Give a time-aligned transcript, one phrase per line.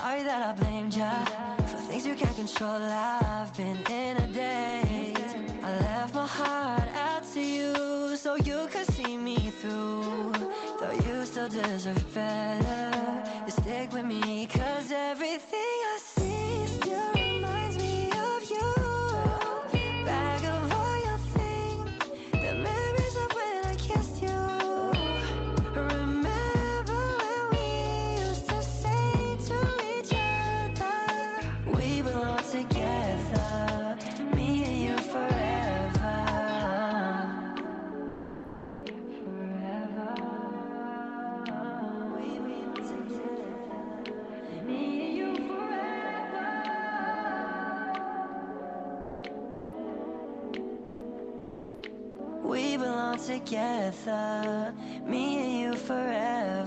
[0.00, 1.12] Sorry that I blamed ya
[1.66, 2.80] for things you can't control.
[2.82, 5.34] I've been in a daze.
[5.62, 10.32] I left my heart out to you so you could see me through.
[10.80, 13.22] Though you still deserve better.
[13.44, 15.98] You stick with me, cause everything I
[53.50, 54.72] together,
[55.06, 56.59] me and you forever.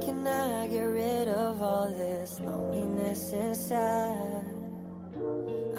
[0.00, 4.44] Can I get rid of all this loneliness inside?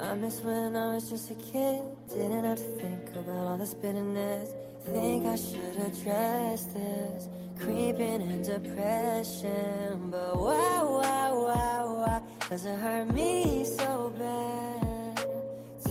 [0.02, 3.74] I miss when I was just a kid, didn't have to think about all this
[3.74, 4.50] bitterness.
[4.86, 10.10] Think I should address this, creeping in depression.
[10.10, 15.26] But why, why, why, why does it hurt me so bad?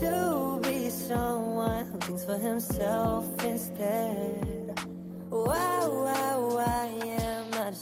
[0.00, 4.78] To be someone who thinks for himself instead.
[5.28, 7.09] Why, why, why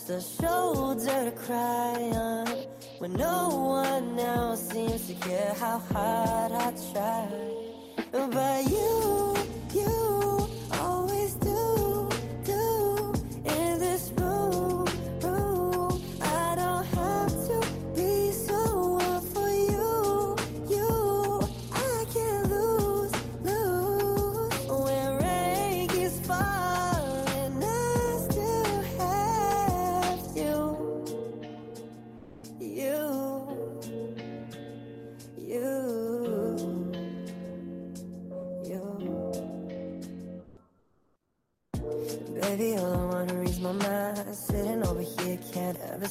[0.08, 2.46] just a shoulder to cry on?
[2.98, 7.28] When no one else seems to care how hard I try.
[8.10, 9.07] But you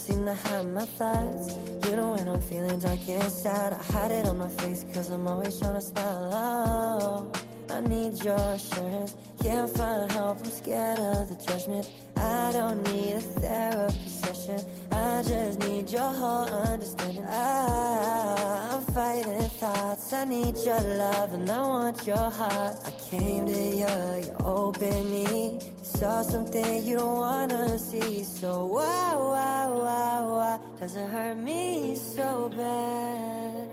[0.07, 1.53] seem to hide my thoughts.
[1.85, 5.27] You know when I'm feeling dark inside, I hide it on my face, cause I'm
[5.27, 6.29] always trying to smile.
[6.33, 7.31] Oh,
[7.69, 9.15] I need your assurance.
[9.43, 11.91] Can't find help, I'm scared of the judgment.
[12.15, 14.59] I don't need a therapy session.
[14.91, 17.25] I just need your whole understanding.
[17.25, 20.13] I, I'm fighting thoughts.
[20.13, 22.77] I need your love and I want your heart.
[22.85, 25.76] I came to you, you opened me.
[25.97, 28.23] Saw something you don't wanna see.
[28.23, 33.67] So why, why, why, why does it hurt me so bad?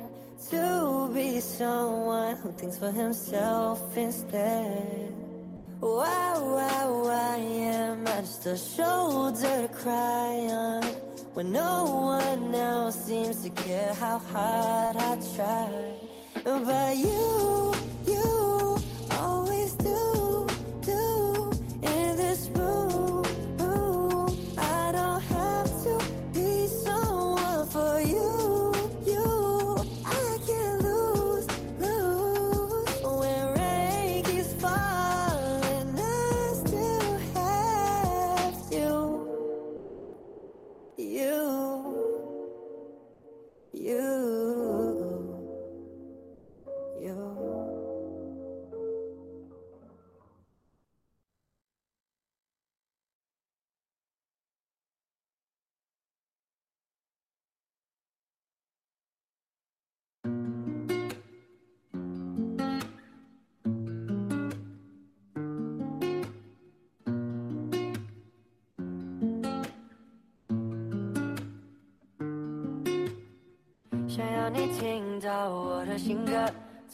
[0.48, 5.12] To be someone who thinks for himself instead.
[5.80, 10.82] Why, why, why am I just a shoulder to cry on?
[11.34, 15.68] When no one else seems to care how hard I try.
[16.42, 17.73] But you,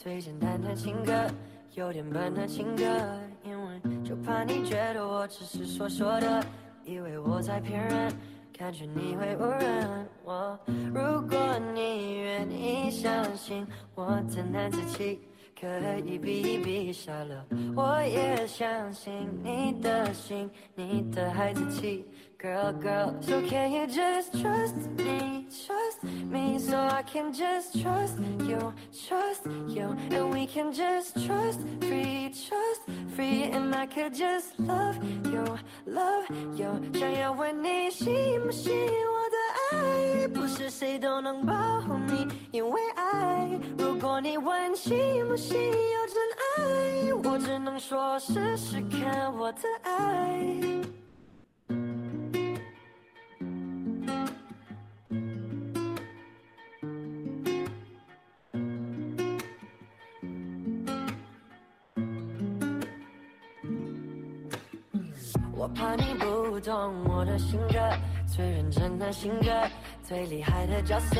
[0.03, 1.13] 最简单的情歌，
[1.75, 2.83] 有点笨的情歌，
[3.43, 6.43] 因为就怕你觉得我只是说说的，
[6.83, 8.11] 以为我在骗人，
[8.57, 10.59] 感觉你会误认我。
[10.65, 11.37] 如果
[11.75, 13.63] 你愿意相信
[13.93, 15.19] 我的男子气。
[15.59, 15.67] 可
[15.99, 17.45] 以比一比傻了，
[17.75, 19.13] 我也相信
[19.43, 22.03] 你的心，你的孩子气
[22.40, 28.72] ，Girl Girl。So can you just trust me, trust me, so I can just trust you,
[29.08, 32.50] trust you, and we can just trust for each
[33.14, 35.44] free and I could just love you,
[35.86, 36.80] love you。
[36.94, 39.36] 想要问你信不信我的
[39.78, 43.48] 爱，不是谁都能保护你，因为爱。
[43.78, 46.22] 如果你问信不信有真
[46.58, 50.79] 爱，我只能说试试看我的爱。
[65.75, 67.79] 怕你不懂我的性格，
[68.27, 69.49] 最认真的性格，
[70.03, 71.19] 最厉害的角色。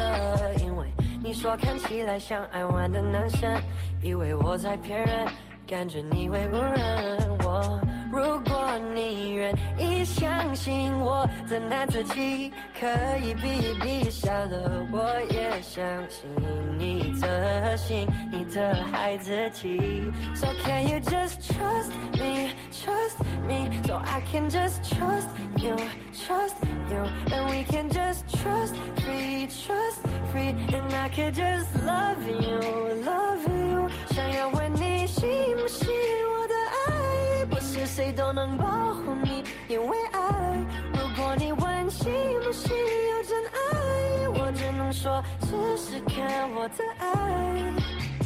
[0.63, 0.87] 因为
[1.23, 3.49] 你说看起来像爱玩的男生，
[4.01, 5.27] 以为我在骗人，
[5.67, 7.79] 感觉你会误认我。
[8.11, 12.85] 如果你愿意相信我的男子气，可
[13.23, 14.99] 以比一比下了，我
[15.29, 16.45] 也相信你
[17.21, 20.11] 的心，你的孩子气。
[20.35, 25.75] So can you just trust me, trust me, so I can just trust you,
[26.13, 26.55] trust
[26.89, 30.01] you, and we can just trust free, trust
[30.33, 32.59] free, and I can just love you,
[33.05, 33.89] love you。
[34.09, 36.53] 想要问你信不信我的
[36.87, 39.97] 爱，不是谁都能保护你，因为
[45.01, 48.20] 说试试看我的爱。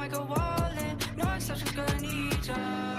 [0.00, 2.89] like a wall and no exceptions gonna need ya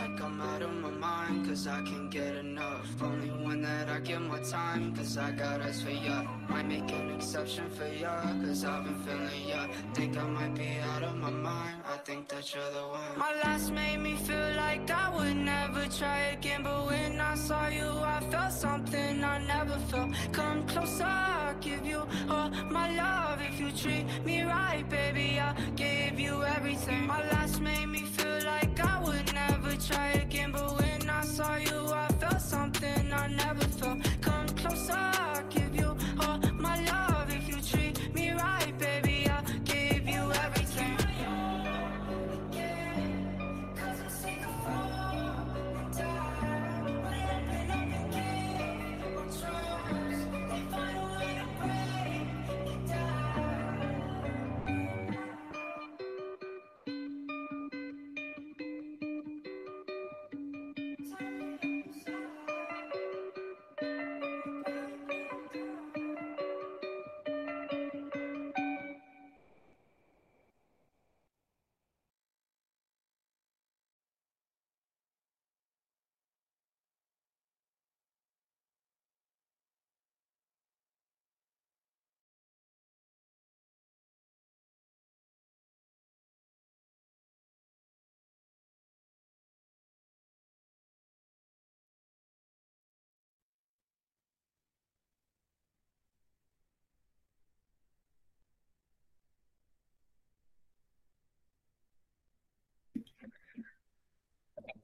[1.52, 2.88] cause I can't get enough.
[3.02, 6.24] Only one that I give my time, cause I got eyes for ya.
[6.48, 9.68] Might make an exception for ya, cause I've been feeling ya.
[9.94, 13.18] Think I might be out of my mind, I think that you're the one.
[13.18, 17.68] My last made me feel like I would never try again, but when I saw
[17.68, 20.12] you, I felt something I never felt.
[20.32, 23.42] Come closer, I'll give you all my love.
[23.42, 27.08] If you treat me right, baby, I gave you everything.
[27.08, 31.01] My last made me feel like I would never try again, but when
[31.42, 34.04] saw you, I felt something I never felt.
[34.22, 35.11] Come closer,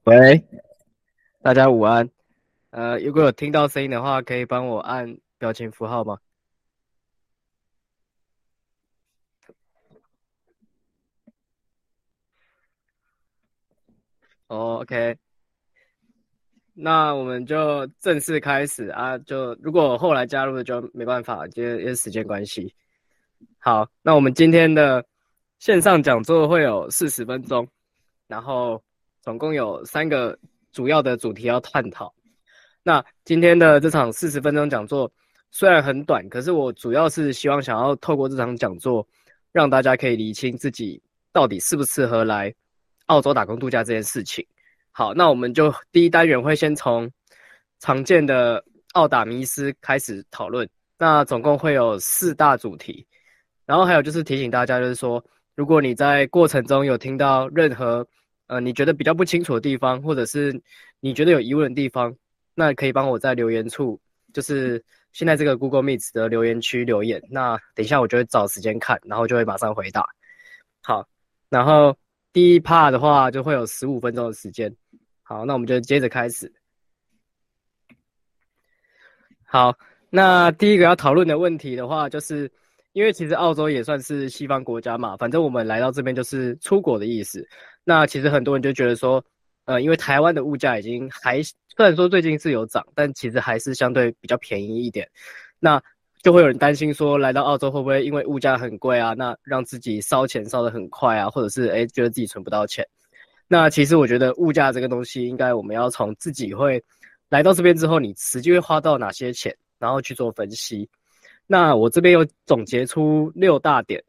[0.04, 0.42] 喂，
[1.42, 2.08] 大家午安。
[2.70, 6.18] 呃，如果有听到声音的话，可以帮我按表情符号吗？
[14.46, 15.18] 哦，OK，
[16.72, 19.18] 那我们就正式开始啊！
[19.18, 22.74] 就如果后来加入的就没办法，因为因为时间关系。
[23.58, 25.04] 好，那我们今天的
[25.58, 27.68] 线上讲座会有四十分钟，
[28.28, 28.80] 然后
[29.20, 30.38] 总共有三个
[30.70, 32.14] 主要的主题要探讨。
[32.84, 35.10] 那今天的这场四十分钟讲座
[35.50, 39.04] 虽然很短，可是我主要是希望想要透过这场讲座，
[39.50, 42.54] 让大家可以理清自己到底适不适合来。
[43.06, 44.46] 澳洲打工度假这件事情，
[44.92, 47.10] 好，那我们就第一单元会先从
[47.78, 50.68] 常见的澳打迷思开始讨论。
[50.98, 53.06] 那总共会有四大主题，
[53.64, 58.06] 然后还有就是提醒大家，就是说，如果你在过程中有听到任何
[58.48, 60.60] 呃你觉得比较不清楚的地方，或者是
[61.00, 62.14] 你觉得有疑问的地方，
[62.54, 64.00] 那可以帮我在留言处，
[64.32, 67.22] 就是现在这个 Google Meet 的留言区留言。
[67.30, 70.04] 那等一下我就会找时间看，然后就会马上回答。
[70.82, 71.08] 好，
[71.48, 71.96] 然后。
[72.30, 74.72] 第一 part 的话就会有十五分钟的时间，
[75.22, 76.52] 好，那我们就接着开始。
[79.44, 79.76] 好，
[80.10, 82.48] 那第一个要讨论的问题的话，就是
[82.92, 87.46] 因为其实澳洲也算是西方国家嘛，反正我们来到这边就是出国的意思。
[87.84, 89.24] 那其实很多人就觉得说，
[89.66, 95.08] 呃，因为台湾的物价已经还虽然说最近是有涨，但其实还是相对比较便宜一点。
[95.60, 95.80] 那
[96.22, 102.84] 就会有人担心说，来到澳洲会不会因为物价很贵啊，那让自己烧钱烧得很快啊，或者是诶觉得自己存不到钱。
[103.46, 106.82] 那其实我觉得物价这个东西，应该我们要从自己会
[107.28, 110.88] 来到这边之后，你实际会花到哪些钱，然后去做分析。
[111.50, 114.04] 那我这边有总结出六大点。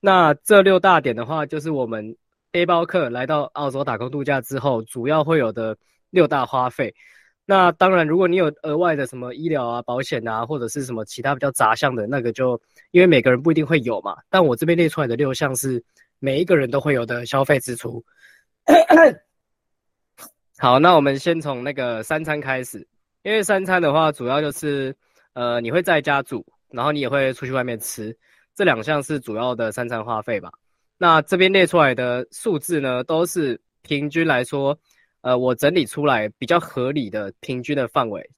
[0.00, 2.14] 那这六大点的话，就是我们
[2.50, 5.76] 背包客来到澳洲打工度假之后，主要会有的
[6.10, 6.94] 六大花费。
[7.46, 12.60] 那当然，如果你有额外的什么医疗啊、保险啊，或者是什么其他比较杂项的那个，就
[12.90, 14.16] 因为每个人不一定会有嘛。
[14.28, 15.82] 但我这边列出来的六项是
[16.18, 18.04] 每一个人都会有的消费支出。
[20.58, 22.86] 好，那我们先从那个三餐开始，
[23.22, 24.94] 因为三餐的话，主要就是
[25.32, 28.16] 呃你会在家煮，然后你也会出去外面吃，
[28.54, 30.52] 这两项是主要的三餐花费吧。
[30.98, 34.78] 那这边列出来的数字呢，都是平均来说。
[35.20, 38.28] 呃，我整理出来比较合理的平均的范围，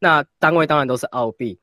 [0.00, 1.56] 那单位当然都是澳币。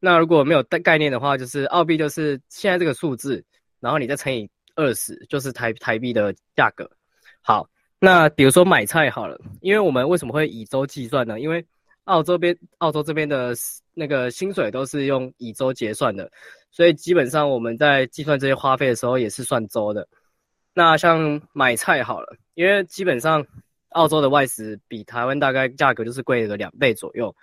[0.00, 3.44] 那如果没有概概念的话，就是澳币就是现在这个数字，
[3.78, 6.90] 然后你再乘以二十，就是台台币的价格。
[7.40, 7.70] 好，
[8.00, 11.38] 那比如说买菜好了，因为我们为什么会以周计算呢？
[11.38, 11.64] 因为
[12.06, 13.54] 澳洲边澳洲这边的
[13.94, 16.28] 那个薪水都是用以周结算的，
[16.72, 20.08] 所以基本上我们在计算这些花费的时候也是算周的。
[20.74, 23.46] 那像买菜好了，因为基本上。
[23.90, 27.34] 澳洲的外食比台湾大概价格就是贵了两倍左右，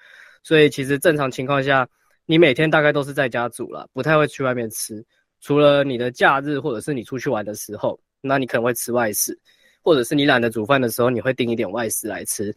[0.44, 1.88] 所以其实正常情况下，
[2.28, 5.04] 你每天大概都是在家煮了，不太会去外面吃。
[5.42, 9.36] 除了你的假日或者是你出去玩的时候，那你可能会吃外食，
[9.82, 12.56] 或者是你懒得煮饭的时候，你会订一点外食来吃。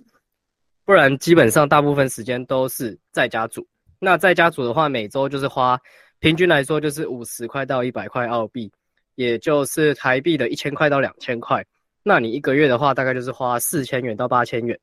[0.87, 3.67] 不然基本上大部分时间都是在家煮。
[3.99, 5.79] 那在家煮的话，每周就是花
[6.21, 8.71] 平均来说就是五十块到一百块澳币，
[9.17, 11.65] 也就是台币的一千块到两千块。
[12.05, 14.79] 那你一个月的话，大概就是花四千元到八千元，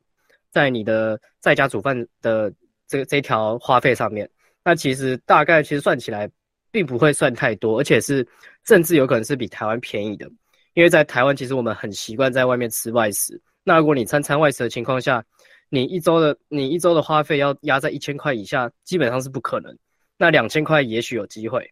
[0.51, 2.53] 在你的在家煮饭的
[2.85, 4.29] 这这条花费上面。
[4.61, 6.29] 那其实大概其实算起来，
[6.69, 8.27] 并不会算太多，而且是
[8.65, 10.29] 甚至有可能是比台湾便宜的。
[10.73, 13.39] 因为在台湾，其实我们很习惯在外面吃外食。
[13.63, 15.23] 那如果你餐餐外食的情况下，
[15.73, 19.75] 你一周的你一周的花费要压在一千块以下，基本上是不可能。
[20.17, 21.67] 那两千块也许有机会。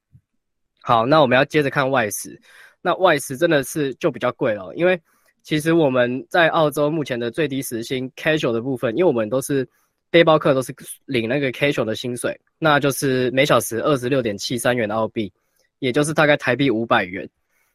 [0.81, 2.41] 好，那我们要接着看外食。
[2.81, 4.99] 那外食真的是就比较贵了，因为。
[5.43, 9.67] 其实我们在澳洲目前的最低时薪 casual 的部分，因为我们都是
[10.11, 10.71] 背包客，都是
[11.05, 15.33] 领那个 casual 的薪水，那就是每小时二十六点七三元澳币，
[15.79, 17.27] 也就是大概台币五百元。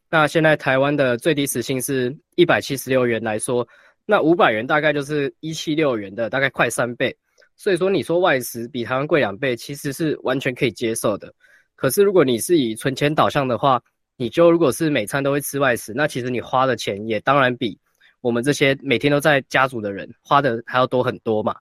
[0.09, 3.66] 那现在台湾的最低时薪是一百七十六元来说，
[4.07, 7.15] 那五百元大概就是一七六元的大概快三倍。
[7.57, 11.33] 所以说你说外食比台湾贵两倍，其实是完全可以接受的。
[11.75, 13.83] 可是如果你是以存钱导向的话，
[14.17, 17.79] 你就如果是每餐都会吃外食，那其实你花的钱也当然比
[18.21, 21.55] 我们这些每天都在家族的人花的还要多很多嘛。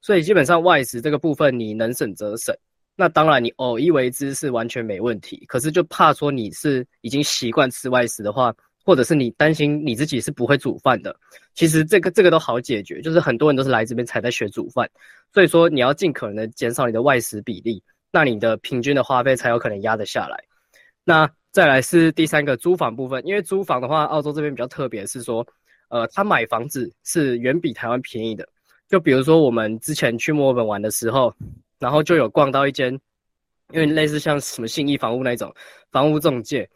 [0.00, 2.54] 所以基本上外食这个部分你能省则省。
[2.94, 5.44] 那当然你偶一为之是完全没问题。
[5.46, 8.54] 可是就怕说你是已经习惯吃外食的话，
[8.88, 11.14] 或者是你担心你自己是不会煮饭的，
[11.52, 13.02] 其实这个这个都好解决。
[13.02, 14.90] 就是很多人都是来这边才在学煮饭，
[15.30, 20.42] 所以说你要尽可能的减少你的外食比例，那你的平均的花费才有可能压得下来。
[21.04, 21.30] 那。
[21.50, 25.44] 再来是第三个租房部分，因为租房的话，澳洲这边比较特别，是说，
[25.88, 28.46] 呃，他买房子是远比台湾便宜的。
[28.86, 31.34] 就比如说我们之前去墨尔本玩的时候，
[31.80, 32.92] 然后就有逛到一间，
[33.72, 35.52] 因为类似像什么信义房屋那种
[35.90, 36.68] 房屋中介，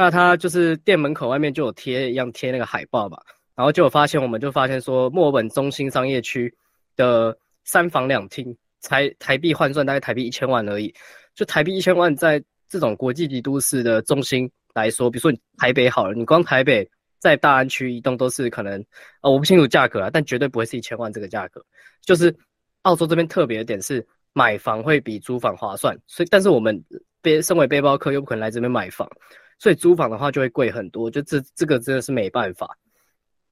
[0.00, 3.20] 那他就是店门口外面就有贴一样贴那个海报嘛，
[3.54, 6.50] 然后就有发现，我们就发现说，墨尔本中心商业区
[6.96, 10.90] 的三房两厅才台币换算大概台币一千万而已，
[11.34, 16.88] 就台币一千万在这种国际级都市的中心来说，比如说你台北好了，你光台北
[17.18, 18.82] 在大安区一栋都是可能，
[19.20, 21.62] 呃，我不清楚价格啊，但绝对不会是一千万这个价格。
[22.00, 22.34] 就是
[22.84, 24.02] 澳洲这边特别的点是
[24.32, 26.82] 买房会比租房划算，所以但是我们
[27.20, 29.06] 背身为背包客又不可能来这边买房，
[29.60, 32.76] 所以租房的话就会贵很多，就这这个真的是没办法。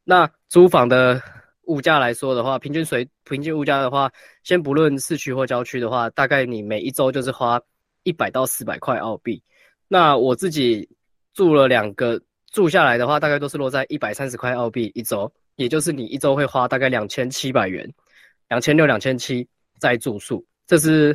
[0.05, 1.23] 那租房的
[1.65, 4.11] 物价来说的话，平均水平均物价的话，
[4.43, 7.61] 先不论市区或郊区的话，大概你每一周就是花
[8.05, 9.41] 一百到四百块澳币。
[9.87, 10.88] 那我自己
[11.35, 12.19] 住了两个
[12.50, 17.87] 住下来的话，大概都是落在一百三十块澳币一周，也就是你一周会花大概两千七百元，
[18.49, 19.47] 两千六两千七
[19.79, 21.15] 在住宿，这是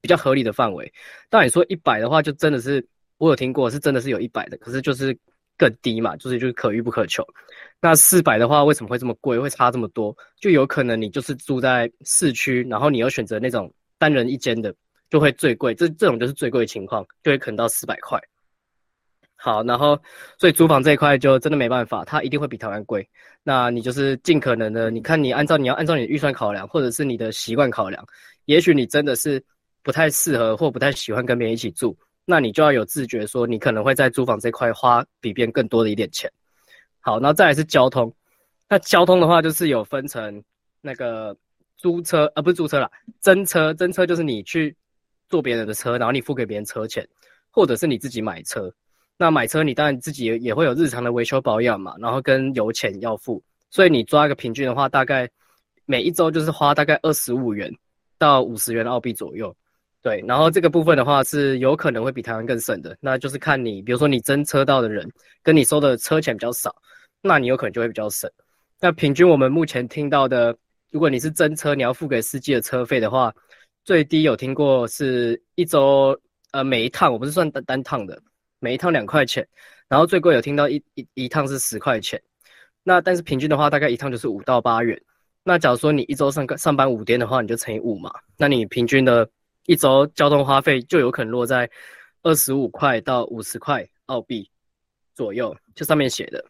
[0.00, 0.92] 比较合理的范围。
[1.30, 2.84] 但你说一百的话，就真的是
[3.22, 5.16] 我有听过，是真的是有一百的，可是就是
[5.56, 7.24] 更低嘛，就是就是可遇不可求。
[7.80, 9.38] 那四百的话，为什么会这么贵？
[9.38, 10.12] 会差这么多？
[10.40, 14.74] 就有可能你就是住在市区，然后你又选择那种单人一间的，
[15.08, 15.72] 就会最贵。
[15.72, 18.20] 这这种就是最贵的情况，就会可能到四百块。
[19.36, 19.96] 好，然后
[20.36, 23.08] 所以租房这一块就真的没办法，它一定会比台湾贵。
[23.44, 28.04] 那你就是尽可能的，你看你按照你要按照你的预算考量，或者是你的习惯考量，
[28.46, 29.40] 也许你真的是
[29.84, 36.30] 不太适合或不太喜欢跟别人一起住，那你就要有自觉，说你可能会在租房这块花比别人更多的一点钱。
[37.00, 38.12] 好，然后再来是交通。
[38.68, 40.42] 那交通的话，就是有分成
[40.80, 41.36] 那个
[41.76, 43.74] 租车，呃，不是租车啦，真车。
[43.74, 44.74] 真车就是你去
[45.28, 47.06] 坐别人的车，然后你付给别人车钱，
[47.50, 48.72] 或者是你自己买车。
[49.18, 53.42] 那买车你当然自己也会有日常的维修保养嘛，然后跟油钱要付。
[53.68, 55.28] 所以你抓一个平均的话，大概
[55.86, 57.72] 每一周就是花大概二十五元
[58.16, 59.54] 到五十元澳币左右。
[60.02, 65.08] 对，然后这个部分的话是有可能会比台湾更省的，那就是看你，比如说你增车道的人
[65.42, 66.74] 跟你收的车钱比较少。
[67.24, 68.28] 那你有可能就会比较省。
[68.80, 70.52] 那平均我们目前听到的，
[70.90, 73.32] 如果你是真车，你要付给司机的车费的话，
[73.84, 76.18] 最低有听过是一周，
[76.50, 78.20] 呃，每一趟我不是算单单趟的，
[78.58, 79.46] 每一趟两块钱，
[79.86, 82.20] 然后最贵有听到一一一趟是十块钱。
[82.82, 85.00] 那但是平均的话，大概一趟就是五到八元。
[85.44, 89.28] 那假如说你一周上上班五天的话，你就乘以五嘛，那你平均的
[89.66, 91.68] 一周交通花费就有可能落在
[92.22, 94.48] 二十五块到五十块澳币
[95.14, 96.44] 左右，就上面写的。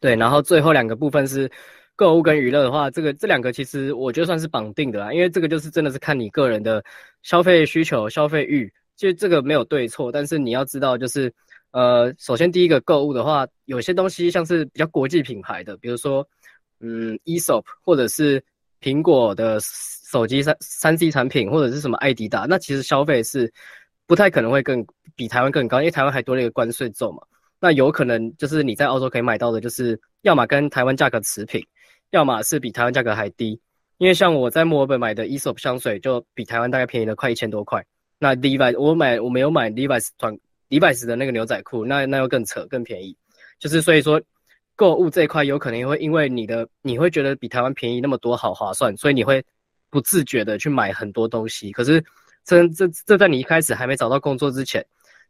[0.00, 1.50] 对，然后最后两个部分是
[1.94, 6.82] 购物跟娱乐的话，这个这两个其实我觉得算是绑定的啦，因为这个就是真的是看你个人的
[7.22, 11.32] 消费需求、消费欲，其实这个没有对错，但是你要知道，就是
[11.70, 16.26] 呃，首先第一个购物的话，有些东西像是比较国际品牌的，比如说
[16.80, 18.42] 嗯，Esop 或者是
[18.80, 19.60] 苹果的
[20.12, 23.50] 手机三三 C 产品，或者是什么艾迪达，那其实消费是
[24.06, 27.22] 不太可能会更比台湾更高，因为台湾还多了一个关税咒嘛。
[27.58, 31.64] 那有可能就是你在澳洲可以买到的，就是要么跟台湾价格持平，
[32.10, 33.58] 要么是比台湾价格还低。
[33.98, 37.84] 因为像我在墨尔本买的 Esop 香水，就比台湾大概便宜了快一千多块。
[38.18, 40.36] 那 Levi's 我买我没有买 Levi's 团
[40.68, 43.16] Levi's 的那个牛仔裤，那那又更扯更便宜。
[43.60, 44.20] 就是所以说
[44.74, 49.44] 购物这一块有可能会因为你的你会觉得比台湾便宜那么多好划算，所以你会
[49.92, 51.70] 不自觉的去买很多东西。
[51.70, 52.04] 可是
[52.42, 54.84] 这这这在你一开始还没找到工作之前。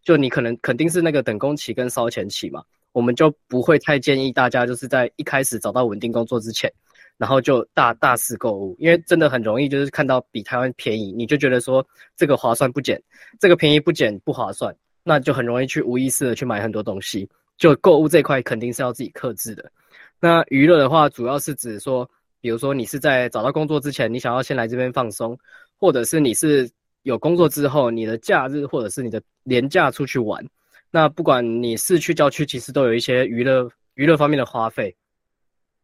[0.04, 6.68] 就你可能肯定是那个等工期跟烧钱期嘛，我们就不会太建议大家就是在一开始找到稳定工作之前，
[7.16, 13.00] 然后就大大肆购物，因为真的很容易就是看到比台湾便宜，你就觉得说这个划算不减，
[13.38, 17.28] 这个便宜不减不划算，那就很容易去无意识的去买很多东西。
[17.56, 19.70] 就购物这块肯定是要自己克制的。
[20.18, 22.10] 那娱乐的话，主要是指说，
[22.42, 25.38] 比如说你是在找到工作之前，你想要先来这边放松，
[25.78, 26.70] 或者是你是。
[27.04, 30.40] 有工作之后，你的假日或者是你的年假出去玩，
[30.88, 34.94] 那不管你市区郊区，其实都有一些娱乐娱乐方面的花费。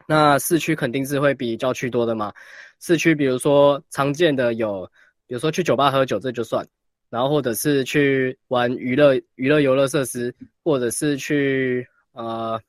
[0.07, 2.33] 那市区肯定是会比郊区多的嘛。
[2.79, 4.89] 市区比如说常见的有，
[5.27, 6.65] 比如说去酒吧喝酒这就算，
[7.11, 12.61] 然后或者是去玩娱乐娱乐游乐设施，或者是去呃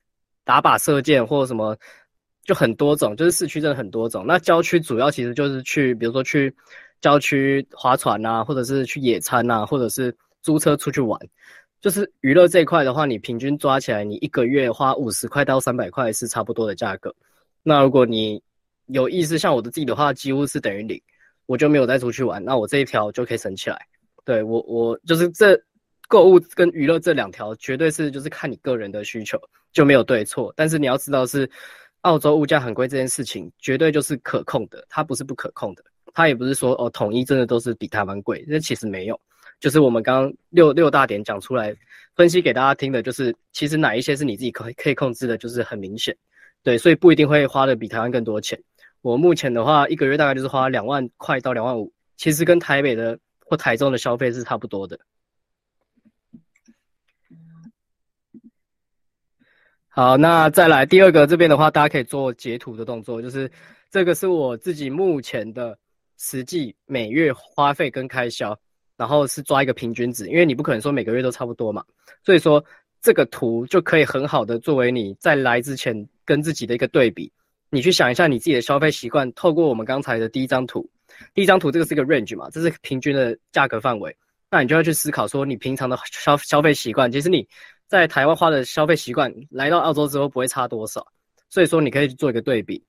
[0.44, 1.78] 打靶射箭或什么，
[2.50, 4.26] 就很多种，就是市区真的很多种。
[4.26, 6.52] 那郊区主要其实就是去，比如说去。
[7.02, 11.18] 郊区划船呐，或者是去野餐呐，或者是租车出去玩，
[11.80, 17.16] 就是娱乐这一块的话，你平均抓起来，你一个月花五十块到三百块是差不多的价格。
[17.64, 18.44] 那如果你
[18.88, 21.02] 有意思，像我的自己的话，几乎是等于零，
[21.46, 23.80] 我就没有再出去玩，那我这一条就可以省起来。
[24.26, 25.58] 对我，我就是这
[26.10, 29.40] 购物跟娱乐这两条，绝对是就是看你个人的需求，
[29.72, 30.54] 就没有对错。
[30.54, 31.50] 但是你要知道，是
[32.02, 35.84] 澳洲物价很贵这件事情，绝对就是可控的，它不是不可控的。
[36.14, 39.20] 它也不是说哦，统一真的都是比台湾贵，那其实没有，
[39.60, 41.76] 就是我们刚刚六六大点讲出来，
[42.16, 46.16] 分析给大家听的，就是其实哪一些是你自己可可以控制的，就是很明显。
[46.64, 48.60] 对，所以不一定会花的比台湾更多钱。
[49.02, 55.00] 我目前的话，一个月大概就是花两万块到两万五，其实跟台北的或台中的消费是差不多的。
[59.90, 63.52] 好，那再来第二个这边的话，大家可以做截图的动作，就是
[63.90, 65.78] 这个是我自己目前的
[66.18, 68.58] 实际每月花费跟开销，
[68.96, 71.84] 然后是抓一个平均值，因为你不可能说每个月都差不多嘛，
[72.24, 72.64] 所以说
[73.02, 77.32] 这个图就可以很好的作为你在来之前跟自己的一个对比。
[77.72, 80.90] 你去想一下你自己的消费习惯，透过我们刚才的第一张图，
[81.34, 84.16] 第一张图这个是一个 range 嘛，这是平均的价格范围，
[84.50, 87.48] 那你就要去思考说你平常的消消费习惯，其实你
[87.90, 91.06] 在台湾花的消费习惯，来到澳洲之后不会差多少，
[91.50, 92.82] 所以说你可以去做一个对比。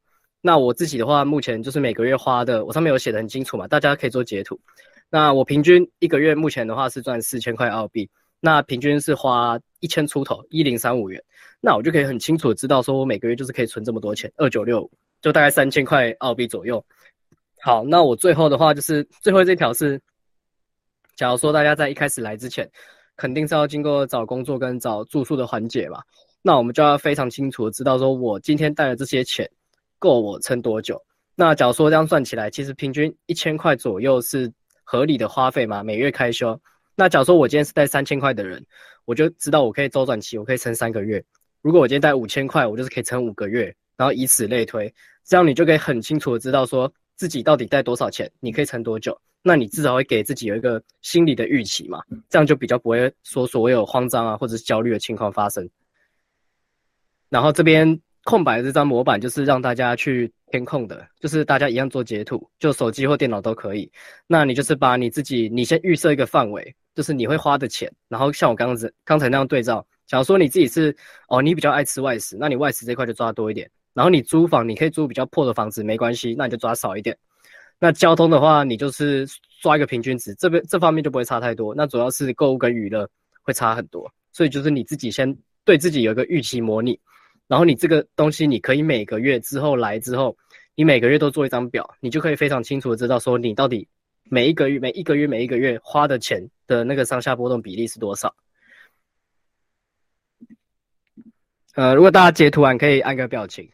[0.43, 4.61] 那我自己的话，目前就是每个月花的，我上面有写的很清楚嘛，大家可以做截图。
[5.09, 8.09] 那我平均一个月目前的话是赚四千块澳币。
[8.43, 11.23] 那平均是花一千出头，一零三五元，
[11.61, 16.83] 那我就可以很清楚的知道，说我每个月就是可以存这么多钱，二九六就大概三千块澳币左右。
[17.63, 20.01] 好，那我最后的话就是最后这条是，
[21.17, 22.67] 假如说大家在一开始来之前，
[23.21, 26.01] 肯定是要经过找工作跟找住宿的环节嘛，
[26.41, 29.47] 那我们就要非常清楚的知道，说我今天带的这些钱
[29.99, 30.99] 够我撑多久。
[31.35, 34.51] 那假如说这样算起来，其实平均一千块左右是
[34.85, 36.59] 合理的花费嘛，每月开销。
[36.95, 38.65] 那假如说我今天是带三千块的人，
[39.05, 41.23] 我就知道我可以周转期，我可以撑三个月。
[41.61, 43.65] 如果我今天带五千块，我就是可以撑五个月，
[43.99, 44.91] 然后以此类推，
[45.27, 49.15] 这样你就可以很清楚的知道说自己到底带多少钱，你可以撑多久。
[49.43, 55.69] 那你至少会给自己有一个心理的预期嘛，这样就比较不会说所谓有慌张啊或者是焦虑的情况发生。
[57.29, 63.93] 然后这边空白的这张模板就是让大家去填空的，就是大家一样做截图，就手机或电脑都可以。
[64.27, 66.75] 那你就是把你自己，你先预设一个范围。
[66.93, 70.95] 就是你会花的钱，然后像我刚刚子刚才那样对照，假如说你自己是
[71.29, 73.71] 哦，你比较爱吃外食，那你外食这块就抓多一点。
[74.01, 77.15] 然后你租房，你可以租比较破的房子，没关系，那你就抓少一点。
[77.79, 79.29] 那交通的话，你就是
[79.61, 81.75] 抓一个平均值，这边这方面就不会差太多。
[81.75, 83.07] 那主要是购物跟娱乐
[83.43, 85.37] 会差很多，所以就是你自己先
[85.67, 86.99] 对自己有一个预期模拟，
[87.47, 90.35] 然后你这个东西你可以每个月之后来之后，
[90.75, 93.87] 你每个月都做一张表，你就可以非常清楚的知道说你到底。
[94.33, 98.33] 每一个月、每一个月、每一个月花的钱的那个上下波动比例是多少？
[101.75, 103.69] 呃，如果大家截图完可以按个表情。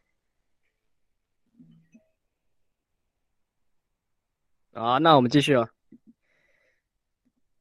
[4.78, 5.66] 好，那我们继续哦。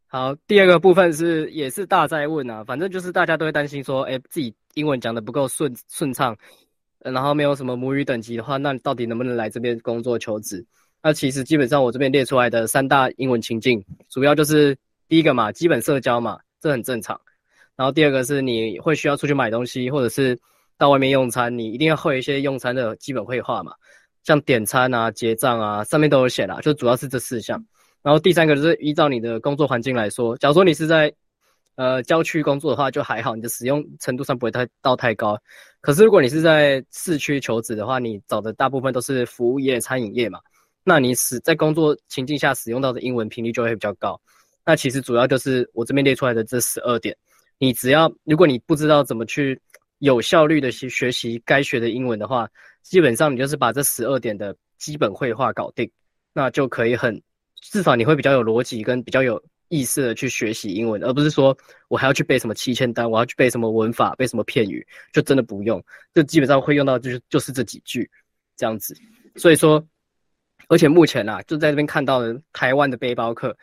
[0.08, 6.36] 好，第二个部分是也是大在问啊，反正就是大家都会担心说，哎，自己英文讲的不够顺顺畅，
[7.00, 10.66] 然后没有什么母语等级的话，那到底能不能来这边工作求职？
[11.02, 17.18] 那其实基本上我这边列出来的三大英文情境，主要就是第一个嘛，基本社交嘛，这很正常。
[17.78, 20.38] 然后第二个是你会需要出去买东西，或者是
[20.78, 23.74] 到外面用餐，你一定要会一些用餐的基本会话嘛，
[24.26, 27.64] 像点餐啊、结账啊，上面都有写啦，就主要是这四项。
[28.02, 31.14] 然后第三个就是依照你的工作环境来说，假如说你是在
[31.76, 35.38] 呃郊区工作的话，就还好，你的使用程度上不会太到太高。
[35.80, 40.40] 可是如果你是在市区求职的话，你找的大部分都是服务业、餐饮业嘛。
[40.84, 44.20] 那你使在工作情境下使用到的英文频率就会比较高。
[44.66, 47.16] 那其实主要就是我这边列出来的这十二点。
[47.58, 49.60] 你只要如果你不知道怎么去
[50.00, 52.48] 有效率的去学习该学的英文的话，
[52.86, 55.90] 基本上你就是把这十二点的基本绘画搞定，
[56.32, 57.20] 那就可以很
[57.62, 65.84] 至少你会比较有逻辑跟比较有意识的去学习英文，而不是说我还要去背什么七千单，我要去背什么文法，背什么片语，就真的不用。
[66.14, 68.08] 就基本上会用到就是就是这几句
[68.56, 68.96] 这样子。
[69.36, 69.86] 所以说。
[70.68, 73.56] 而且目前啊，就在这边看到的台湾的背包客，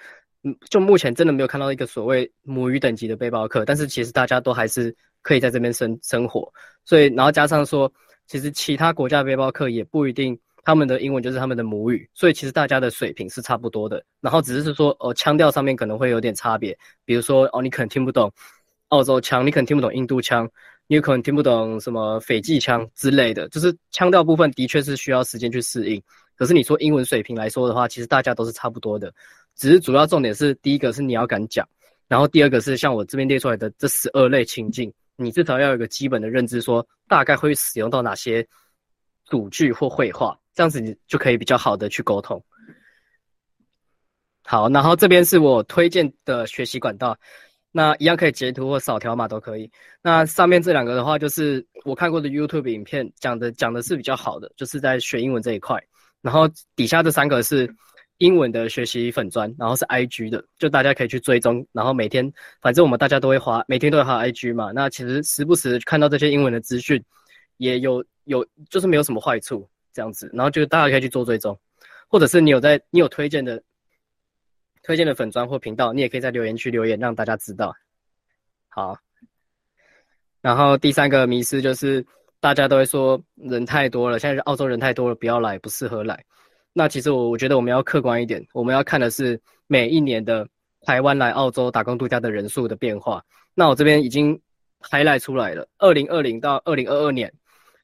[0.45, 6.49] 嗯，就目前真的没有看到一个所谓母语等级的背包客，但是其实大家都还是可以在这边生生活。
[6.85, 7.93] 所以，然后加上说，
[8.33, 14.03] 其实其他国家背包客也不一定他们的英文就是他们的母语，所以其实大家的水平是差不多的。
[14.23, 18.33] 然后只是说，哦，腔调上面可能会有点差别，比如说，哦，你可能听不懂
[18.89, 20.51] 澳洲腔，你可能听不懂印度腔，
[20.87, 26.03] 你可能听不懂什么斐济腔之类的，就是腔调部分的确是需要时间去适应。
[26.35, 29.13] 可是你说英文水平来说的话，其实大家都是差不多的，
[29.57, 31.69] 只是主要重点是第一个是你要敢讲，
[32.09, 34.91] 然后第二个是像我这边列出来的这十二类情境，
[35.23, 38.47] 你至少要有一个基本的认知，说大概会使用到哪些
[39.27, 42.43] 主句或绘画，这样子你就可以比较好的去沟通。
[44.45, 47.17] 好，然后这边是我推荐的学习管道，
[47.71, 49.71] 那一样可以截图或扫条码都可以。
[50.03, 55.81] 那上面这两个的话，就是我看过的 YouTube 影片讲的讲的是比较好的，就是在学英文这一块。
[56.21, 57.73] 然后底下这三个是
[58.23, 61.67] 英文的学习粉砖，然后是 IG 的，就大家可以去追踪。
[61.73, 64.71] 然后每天，反正我们大家都会花，每天都会滑 IG 嘛。
[64.71, 67.03] 那其实时不时看到这些英文的资讯，
[67.57, 71.59] 也有有就是没有什么坏处这样子，然后就大家可以去做追踪，
[72.07, 73.61] 或者是你有在你有推荐的
[74.85, 77.75] 推荐的粉砖或频道，你也可以在留言区留言让大家知道。
[78.69, 78.97] 好，
[80.41, 82.07] 然后第三个迷思就是
[82.39, 86.25] 大家都会说人太多了，现在澳洲人太多了，不要来，不适合来。
[86.73, 90.49] 那其实我我觉得我们要客观一点，我们要看的是每一年的
[90.83, 93.23] 台湾来澳洲打工度假的人数的变化。
[93.55, 94.41] 那我这边已经
[94.81, 97.33] highlight 出来了，二零二零到二零二二年，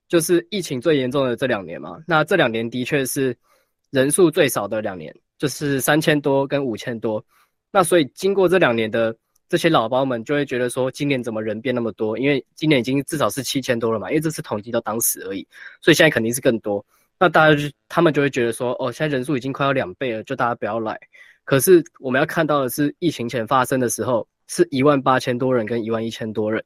[0.08, 1.98] 就是疫情最严重的这两年嘛。
[2.06, 3.36] 那这两年的确是
[3.90, 7.22] 人数最少的两年，就是三千多跟五千多。
[7.70, 9.14] 那所以经过这两年的
[9.50, 12.18] 这些老包们就会觉得说，今年怎么人变那么多？
[12.18, 15.46] 因为今年已经至少是七千多了嘛，因为这次统计到当时而已，
[15.82, 16.84] 所以现在肯定是更多。
[17.20, 20.96] 那大家就他们就会觉得说，哦，现在人数已经快要两倍了，就大家不要来。
[21.44, 26.62] 可是我们要看到的是，疫情前发生的时候是一万八千多人跟一万一千多人，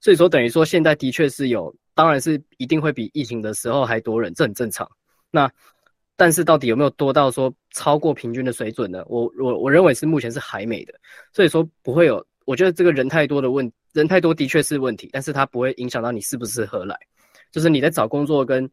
[0.00, 4.88] 所以说等于说现在的确是有，当然是一定会比疫情的时候还多人，这很正常。
[5.30, 5.50] 那
[6.16, 9.02] 但是到底有没有多到说超过平均的水准呢？
[9.06, 10.94] 我我我认为是目前是还没的，
[11.32, 12.24] 所以说不会有。
[12.44, 16.96] 我觉得这个人太多的问，人太多的确是问题，但是它不会影响到你适不适合来，
[17.50, 18.70] 就是你在找工作跟。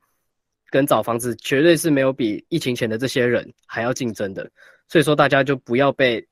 [0.73, 4.49] 跟找房子绝对是没有比疫情前的这些人还要竞争的，
[4.87, 6.27] 所以说大家就不要被，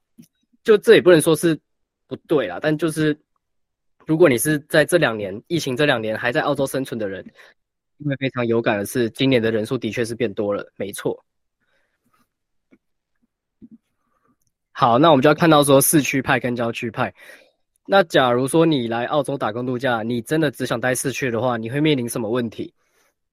[0.63, 1.55] 就这也不能说是
[2.07, 3.15] 不对啦，但就是
[4.07, 7.23] 如果你是在这两年疫情这两年还在澳洲生存的人，
[7.99, 11.23] 因为非常有感的是，今年的人数的确是变多了，没错。
[14.71, 17.13] 好，那我们就要看到说市区派跟郊区派，
[17.85, 22.73] 那假如说你来澳洲打工度假，你真的只想待市区的话，你会面临什么问题？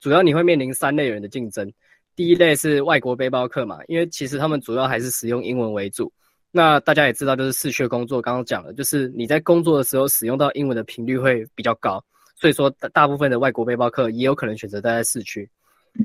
[0.01, 1.71] 主要你会面临三类人的竞争，
[2.15, 6.13] 第一类是外国背包客嘛，因为其实他们主要还是使用英文为主。
[6.51, 12.03] 那大家也知道，就是市区工作，刚刚讲了，就是你在工作的时候使用到英文的频率会比较高，
[12.37, 15.49] 所以说大部分的外国背包客也有可能选择待在市区。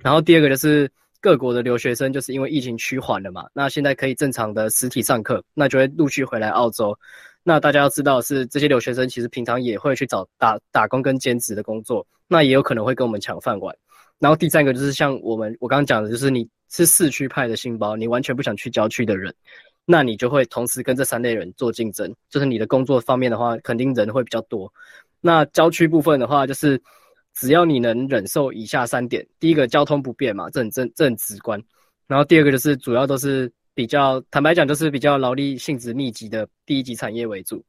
[0.01, 0.89] 然后第二个就是
[1.21, 6.97] 各国的留学生，就是因为疫情趋缓了嘛，那现在可以正常的实体上课，那就会陆续回来澳洲。
[7.41, 13.75] 那大家要知道是这些留学生其实平常也会去找打打工跟兼职的工作，那也有可能会跟我们抢饭碗。
[14.17, 19.31] 然后第三个就是像我们我刚刚讲的，就是你是市区派的新包，你完全不想去郊区的人，
[19.85, 22.11] 那你就会同时跟这三类人做竞争。
[22.31, 24.71] 就是你的工作方面的话，肯定人会比较多。
[25.21, 26.81] 那郊区部分的话，就是
[27.35, 31.61] 只要你能忍受以下三点：第一个，交通不便嘛，这很正这很直观。
[32.07, 37.63] 然后第二个就是主要都是比较坦白讲，就是比较劳力性质密集的第一级产业为主。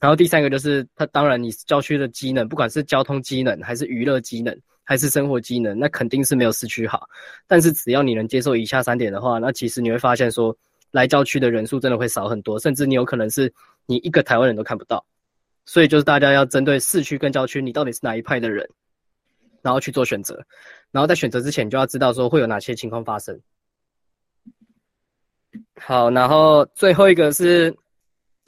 [0.00, 4.58] 然后第三个就是它当然你郊区的机能，不管是交通机能还是娱乐机能。
[4.90, 7.06] 还是生活机能，那肯定是没有市区好。
[7.46, 10.56] 但是只要你能接受以下三点的话，那其实你会发现说，
[10.92, 13.52] 来郊区的人数真的会少很多，甚至你有可能是
[13.84, 15.04] 你一个台湾人都看不到。
[15.66, 18.66] 所以就是大家要针对市区跟郊区，你到底是哪一派的人，
[19.60, 20.42] 然后去做选择。
[20.90, 23.38] 然后在选择之前，你就要知道说会有哪些情况发生。
[25.78, 27.76] 好，然后最后一个是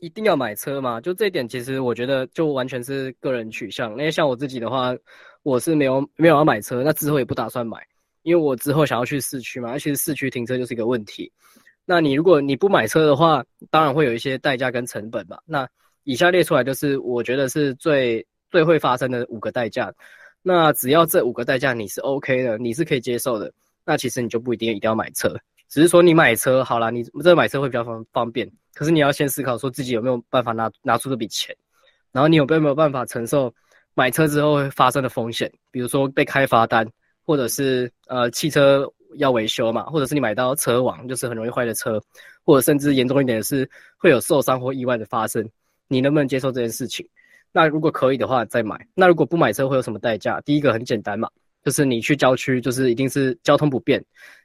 [0.00, 1.00] 一定要买车嘛？
[1.00, 3.90] 就这一点，其实我觉得就完全是个人取向。
[3.92, 4.96] 因为像我自己的话。
[5.42, 7.78] 我是没有没有要买车，那之后也不打算买，
[8.24, 11.32] 因为我之后想要去市区嘛，而且市区停车就是一个问题。
[11.86, 15.40] 那你如果你不买车的话，当然会有一些代价跟成本吧。
[15.46, 15.66] 那
[16.04, 19.90] 以下列出来就是我觉得是最最会发生的五个代价。
[20.42, 23.50] 那只要这五个代价你是 OK 的，你是可以接受的，
[23.86, 25.34] 那其实你就不一定一定要买车，
[25.70, 28.50] 只是说你买车好了，你这买车会比较方方便。
[28.74, 31.56] 可是你要先思考说自己有没有办法拿拿出这笔钱，
[32.12, 33.52] 然后你有没有没有办法承受。
[33.94, 36.88] 买车之后会发生的风险，比如说被开罚单，
[37.26, 42.00] 或者是呃汽车要维修嘛，或者是你买到车网，就是很容易坏的车，
[42.44, 45.46] 或者甚至严重一点的是会有受伤或意外的发生，
[45.88, 47.06] 你能不能接受这件事情？
[47.52, 48.78] 那如果可以的话再买。
[48.94, 50.40] 那如果不买车会有什么代价？
[50.42, 51.28] 第一个很简单嘛，
[51.64, 54.02] 就是你去郊区就是一定是交通不便，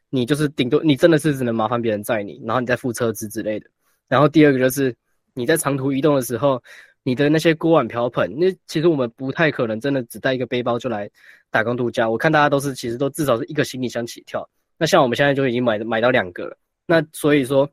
[0.09, 3.69] 你就是顶多你真的是只能麻烦别人载你，然后你再付车资之类的。
[4.07, 4.95] 然后第二个就是
[5.33, 6.61] 你在长途移动的时候。
[7.07, 11.07] 你的那些锅碗瓢盆，那其实我们不太可能真的只带一个背包就来
[11.51, 12.09] 打工度假。
[12.09, 14.43] 我看大家都是其实都至少是一个行李箱起跳。
[14.75, 16.57] 那像我们现在就已经买买到两个了。
[16.87, 17.69] 那所以说，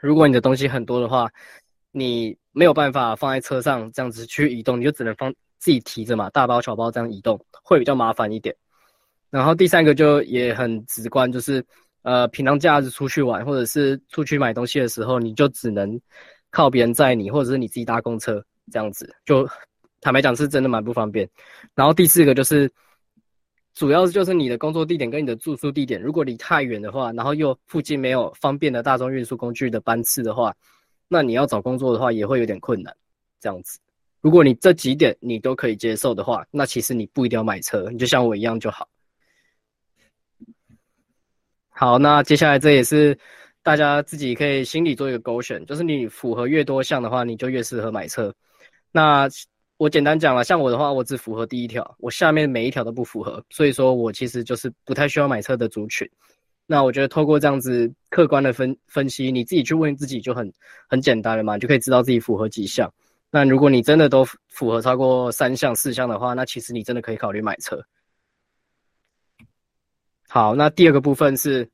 [0.00, 1.28] 如果你的东西很多的话，
[1.90, 8.54] 你没有办法放在车上这样子去移动，你就只能放自己提着嘛，大包小包这样移动会比较麻烦一点。
[9.32, 11.64] 然后第三个就也很直观，就是
[12.02, 16.00] 呃平常假日出去玩或者是出去买东西的时候，你就只能。
[16.54, 19.48] 靠别人载你，或者是你自己搭公车这样子，就
[20.02, 21.26] 坦白讲是真的蛮不方便。
[21.74, 22.70] 然后第四个就是，
[23.72, 30.54] 主要就是你的工作地点跟你的住宿地点，如果离太远的话，然后又附近没有方便的大众运输工具的班次的话，
[31.08, 32.94] 那你要找工作的话也会有点困难。
[33.40, 33.78] 这样子，
[34.20, 38.86] 如果你这几点你都可以接受的话，那其实你不一定要买车，你就像我一样就好。
[41.82, 43.18] 好，那接下来这也是
[43.60, 48.32] 大家自己可以心里做一个勾选，就是你符合越多项的话，你就越适合买车。
[48.92, 49.28] 那
[49.78, 56.08] 我简单讲了，像我的话，我只符合第一条，我下面每一条都不符合，所以说我其实就是不太需要买车的族群。
[56.68, 60.48] 那我觉得透过这样子客观的分分析，你自己去问自己就很
[60.88, 62.88] 很简单了嘛，就可以知道自己符合几项。
[63.28, 67.82] 那如果你真的都符合超过三项四项的话，那其实你真的可以考虑买车。
[70.34, 71.68] 好，那第二个部分是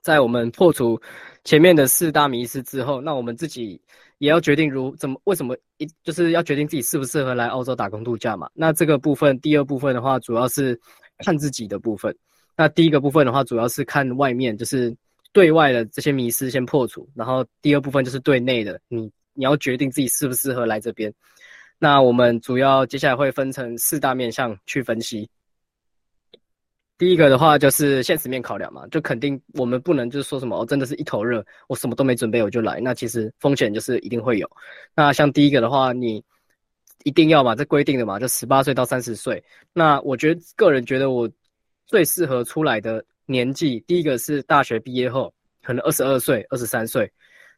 [0.00, 1.00] 在我们破除
[1.44, 3.80] 前面的四大迷失之后，那我们自己
[4.18, 8.50] 也要决定如怎么为什么一就是要决定自己适不适合来澳洲打工度假嘛。
[8.52, 10.76] 那这个部分第二部分的话，主要是
[11.18, 12.12] 看自己的部分。
[12.56, 14.92] 那第一个部分的话，主要是看外面，就是
[15.32, 21.14] 对外的这些迷失先破除，然后第二部分就是对内的，你你要决定自己适不适合来这边。
[21.78, 25.30] 那我们主要接下来会分成四大面向去分析。
[26.98, 34.50] 第一个的话就是现实面考量嘛，就肯定我们不能就是说什么哦，真的是一头热，我什么都没准备我就来，那其实风险就是一定会有。
[34.96, 36.20] 那像第一个的话，你
[37.04, 39.40] 一定要嘛，这规定的嘛，就十八岁到三十岁。
[39.72, 41.30] 那我觉得个人觉得我
[41.86, 45.32] 最适合出来的年纪，第一个是大学毕业后，
[45.62, 47.08] 可能二十二岁、二十三岁，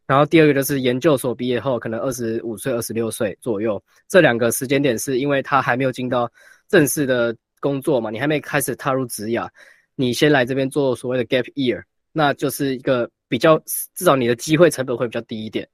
[0.06, 3.82] 然后第二个就是研究所毕业后，可能二十五岁、二十六岁左右。
[4.06, 6.30] 这两个时间点是因为他还没有进到
[6.68, 7.34] 正式的。
[7.60, 9.48] 工作嘛，你还没开始踏入职涯，
[9.94, 13.56] 你先来这边做所谓的 gap year，那就是一个比较
[13.94, 15.68] 至少你的机会成本会比较低一点。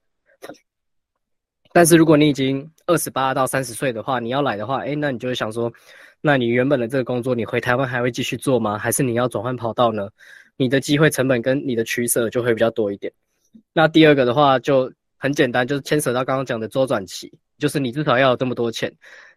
[1.72, 5.70] 但是如果你已经二十八到三十岁的话，你要来的话，哎，那你就会想说，
[6.20, 8.78] 那你原本的这个工作，你回台湾还会继续做吗？
[8.78, 10.08] 还是你要转换跑道呢？
[10.56, 13.12] 你的机会成本跟你的取舍就会比较多一点。
[13.74, 18.90] 那第二个的话就很简单，就是牵扯到刚刚讲的周转期，就是你至少要有这么多钱。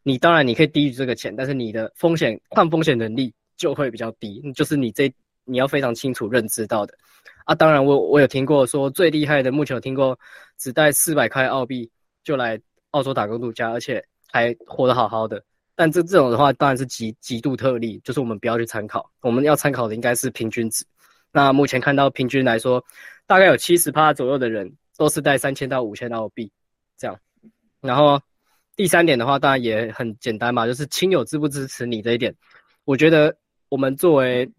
[0.03, 6.93] 你当然你可以低于这个钱，但是你的风险抗风险能力就会比较低，就是你这你要非常清楚认知到的
[7.43, 7.53] 啊。
[7.53, 10.17] 当然我我有听过说最厉害的，目前有听过
[10.57, 11.89] 只带四百块澳币
[12.23, 12.59] 就来
[12.91, 15.43] 澳洲打工度假，而且还活得好好的。
[15.75, 20.85] 但这这种的话当然是极极度特例，就是我们不要去参考，我们要参考的应该是平均值。
[21.31, 22.83] 那目前看到平均来说，
[23.27, 26.49] 大概有七十趴左右的人都是带三千到五千澳币
[26.97, 27.19] 这样，
[27.81, 28.19] 然后。
[28.79, 32.33] 第三点的话，当然也很简单嘛，就是亲友支不支持你这一点。
[32.85, 33.35] 我觉得
[33.67, 34.49] 我们作为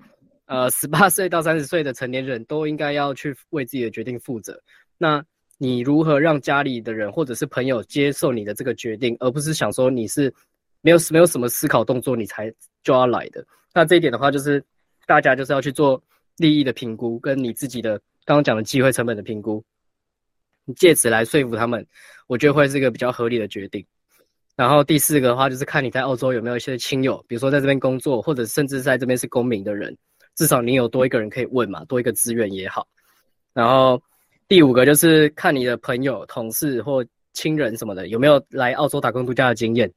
[0.45, 4.63] 呃十八岁到三十岁的成年人，都应该要去为自己的决定负责。
[4.99, 5.25] 那
[5.57, 10.31] 你如何让家里的人或者是朋友接受你的这个决定，而不是想说你是
[10.83, 12.53] 没有没有什么思考动作你才
[12.83, 13.43] 就要来的？
[13.73, 14.63] 那这一点的话，就是
[15.07, 15.99] 大家就是要去做
[16.37, 19.65] 利益的评估，跟你自己的刚刚讲的机会成本的评估，
[20.67, 21.87] 你借此来说服他们，
[22.27, 23.83] 我觉得会是一个比较合理的决定。
[24.61, 29.97] 然后第四个的话，就是看你在澳洲有没有一些亲友，比如说在这边工作，或者甚至在这边是公民的人，
[30.37, 32.87] 至少你有多一个人可以问嘛，多一个资源也好。
[33.55, 33.99] 然后
[34.49, 39.91] 第五个就是看你的朋友、同事或亲人什么的有没有来澳洲打工度假的经验。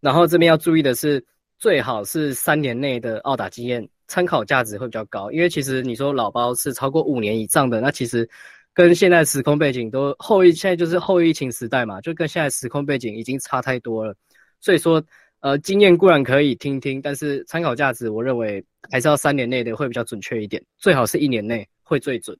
[0.00, 1.24] 然后这边要注意的是，
[1.60, 5.30] 最好是三年内的澳打经验，参考价值会比较高。
[5.30, 8.28] 因为其实你说老包是超过五年以上的，那其实。
[8.74, 14.14] 跟现在时空背景都后疫，现在就是后疫情时代嘛，就跟现在时空背景已经差太多了。
[14.60, 15.02] 所以说，
[15.40, 22.36] 呃，经验固然可以听听，但是参考价值，我认为还是要三年内的会比较准确一点，最好是一年内会最准。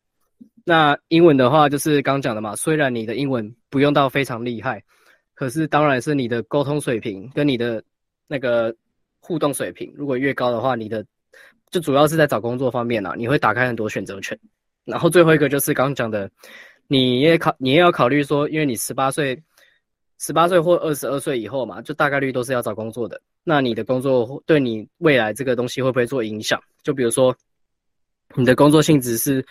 [0.64, 4.83] 那英文的话，就是刚讲的嘛，虽然你的英文不用到非常厉害，
[5.35, 7.83] 可是当然是你的沟通水平跟你的
[8.27, 8.75] 那个
[9.21, 11.05] 互动水平，如果越高的话，你的
[11.71, 14.38] 就主要是在找工作方面啊，你会打开很多选择权。
[14.85, 16.31] 然后最后一个就是刚刚讲的，
[16.88, 19.40] 你也考，你也要考虑说，因为你十八岁、
[20.18, 23.21] 十八岁或二十二岁以后嘛，就大概率都是要找工作的。
[23.45, 26.61] 那你的工作对你未来这个东西会不会做影响？
[26.83, 27.35] 就比如说，
[28.35, 29.45] 你的工作性质是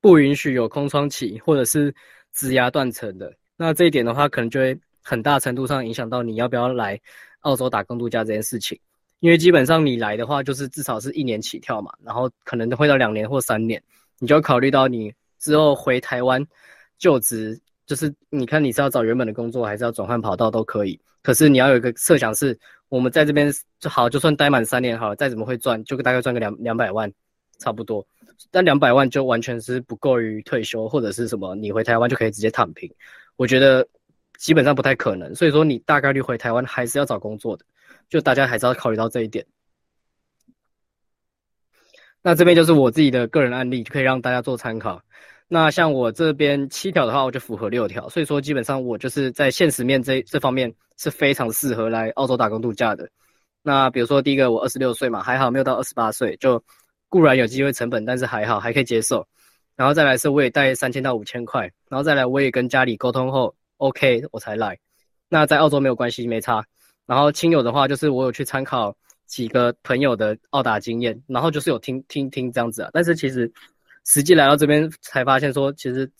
[0.00, 1.94] 不允许有空窗期，或者是
[2.32, 3.32] 职涯断层的。
[3.56, 7.00] 那这一点的话，可能就会很大程度上影响到你要不要来
[7.40, 8.78] 澳洲打工度假这件事情。
[9.20, 13.82] 因为基本上你来的话，就是至少是一年起跳嘛，然后可能会到两年或三年。
[14.18, 16.44] 你就要考虑到你之后回台湾
[16.98, 20.98] 就职，就是你看你是要找原本的工作，还是要转换跑道都可以。
[21.22, 22.58] 可是你要有一个设想是，
[22.88, 27.12] 我们在这边就好，就算待满三年好了，再怎么会赚，就大概赚个两两百万，
[27.58, 28.06] 差不多。
[28.50, 32.90] 但两百万就完全是不够于退休或者是什么，你回台湾就可以直接躺平。
[33.36, 33.86] 我觉得
[34.38, 35.34] 基本上不太可能。
[35.34, 37.64] 所以说你大概率回台湾还是要找工作的，
[38.08, 39.44] 就大家还是要考虑到这一点。
[42.26, 45.00] 那这边就是我自己的个人案例，就可以让大家做参考。
[45.46, 53.08] 那像我这边七条的话，我就符合六条，所以说基本上我就是在现实面这这方面是非常适合来澳洲打工度假的。
[53.62, 56.60] 那比如说第一个，我二十六岁嘛，还好没有到二十八岁，就
[57.08, 59.24] 固然有机会成本，但是还好还可以接受。
[59.76, 64.76] 然后再来是我也带三千到五千块，然后再来我也跟家里沟通后，OK 我才来。
[65.28, 66.64] 那在澳洲没有关系，没差。
[67.06, 68.96] 然后亲友的话，就是我有去参考
[69.26, 72.90] 几个朋友的澳打经验，然后就是有听听听这样子啊。
[72.92, 73.50] 但是其实
[74.04, 76.10] 实际来到这边才发现，说其实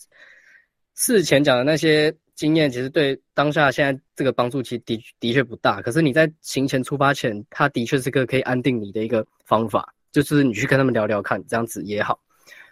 [0.93, 5.81] 事前讲的那些经验，其实对当下现在这个帮助其的的确不大。
[5.81, 12.19] 可是你在行前出发前，它的确是个可以安定你的一个方法，就是你去跟他们聊聊看，这样子也好。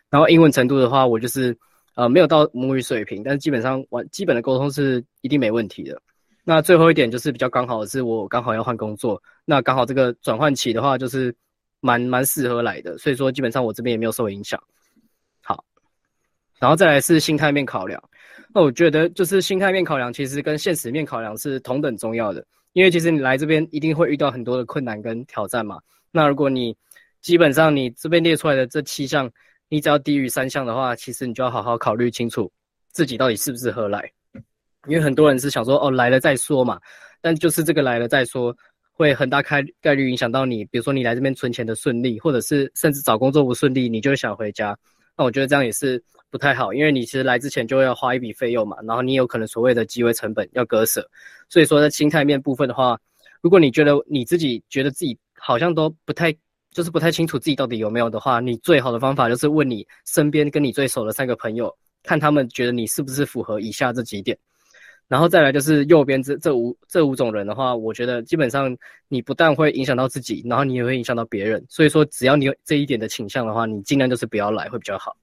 [0.09, 1.57] 然后英文程度的话，我就是
[1.95, 6.01] 呃没有到母语水平，但是基本上完基本的沟通是一定没问题的。
[6.47, 11.35] 那最后一点就是比较刚好是，我刚好要换工作，那刚好这个转换期的话，就是
[11.79, 14.61] 蛮蛮适合来的，所以说基本上我这边也没有受影响。
[15.41, 15.65] 好，
[16.59, 18.01] 然后再来是心态面考量，
[18.53, 25.79] 那我觉得就是心态面考量其实跟现实面考量是同等重要的，因为其实你来这边一定会遇到很多的困难跟挑战嘛。
[26.11, 26.77] 那如果你
[27.21, 29.27] 基本上你这边列出来的这七项，
[29.67, 32.51] 你只要低于三项的话，其实你就要好好考虑清楚
[32.91, 34.11] 自己到底适不适合来。
[34.87, 36.79] 因为很多人是想说哦来了再说嘛，
[37.21, 38.55] 但就是这个来了再说，
[38.91, 44.77] 会很大概概率影响到你，比如说你来这边存钱的顺利，或者是甚至找工作不顺利，你就想回家。
[45.17, 51.07] 那我觉得这样也是不太好，因为你其实来之前就要花一笔费用嘛，然后你有可能所谓的机会成本要割舍。
[51.49, 52.99] 所以说在心态面部分的话，
[53.41, 56.35] 如果你觉得你自己觉得自己好像都不太，
[56.71, 61.73] 就是不太清楚自己到底有没有的话，你最好的方法就是问你身边跟你最熟的三个朋友，
[62.03, 64.37] 看他们觉得你是不是符合以下这几点。
[65.07, 68.75] 然后再来就是右边这这五这五种人的话，我觉得基本上
[69.07, 71.63] 你不但会影响到自己，然后你也会影响到别人。
[71.69, 75.15] 所以说，只要你有这一点的倾向的话，你尽量就是不要来会比较好。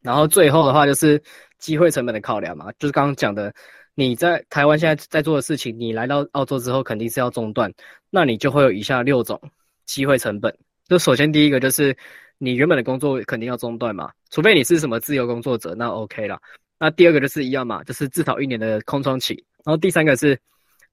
[0.00, 1.20] 然后最后的话就是
[1.58, 3.52] 机会成本的考量嘛，就是刚刚讲的，
[3.94, 7.70] 你在台湾现在在做的事情，你来到澳洲之后肯定是要中断，
[8.08, 9.38] 那你就会有以下六种
[9.84, 10.56] 机会成本。
[10.86, 11.94] 就首先第一个就是
[12.38, 16.40] 你原本的工作肯定要中断嘛，除非你是什么自由工作者，那 OK 了。
[16.80, 19.34] 那第二个就是一样嘛，就是至少一年的空窗期。
[19.64, 20.38] 然后第三个是，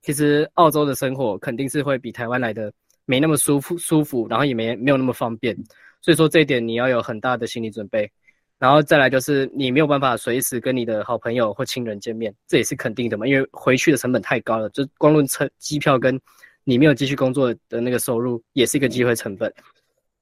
[0.01, 2.73] 其实澳洲的生活肯定是会比台湾来的
[3.05, 5.55] 没那么舒服舒服，然后也没没有那么方便。
[6.01, 8.11] 所以说这一点你要有很大的心理准备。
[8.57, 16.19] 然后再来就是你没有办法随时跟你的好朋友或亲人见面，这也是肯定的嘛，因为回去的成本太高了，就光论车机票跟
[16.63, 19.53] 你没有继续工作的那个收入，也是一个机会成本。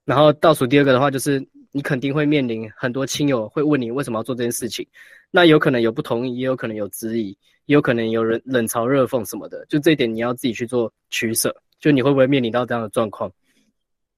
[0.03, 1.41] 然后倒数第二个的话就是。
[1.75, 4.87] 你肯定会面临很多亲友会问你为什么要做这件事情，
[5.31, 9.65] 那有可能有不同意，也有可能有质疑，也有可能有人冷嘲热讽什么的。
[9.65, 13.29] 就这一点你要自己去做取舍，就你会不会面临到这样的状况？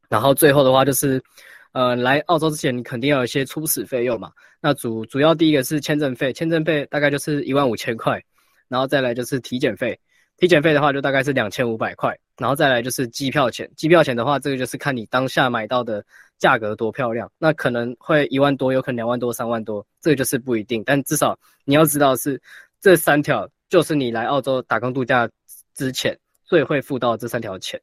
[0.10, 1.24] 然后最后的话就是，
[1.72, 4.32] 呃，来澳洲之前你肯定要有一些初始费用嘛。
[4.60, 8.22] 那主主要第一个是签证费，签证费大概就是一万五千块，
[8.68, 9.98] 然后再来就是体检费，
[10.38, 16.04] 体检费的话就大概是两千五百块，然后再来就是机票钱，机票钱的话这个就是看你当下买到的。
[16.38, 20.84] 价格多漂亮，那可能会一万多，有可能两万多、三万多，这个就是不一定。
[20.84, 22.40] 但至少你要知道是
[22.82, 25.30] 这三条，就是你来澳洲打工度假
[25.76, 27.82] 之前最会付到这三条钱。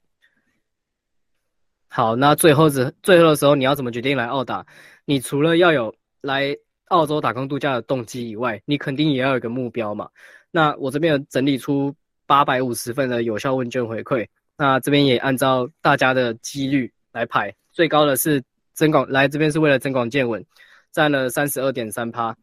[1.89, 4.67] 好，那最后是最后的时候，你要怎么决定来澳打？
[5.07, 6.55] 你除了要有来
[6.89, 10.11] 澳洲打工度假的动机以外，你肯定也要有个目标嘛。
[10.51, 11.95] 那我这边整理出
[12.27, 17.53] 八百五十份的有效问卷回馈，那这边也按照大家的几率来排。
[17.73, 18.43] 最高的是
[18.75, 20.45] 增广来这边是为了增广见闻，
[20.93, 22.37] 占了三十二点三趴，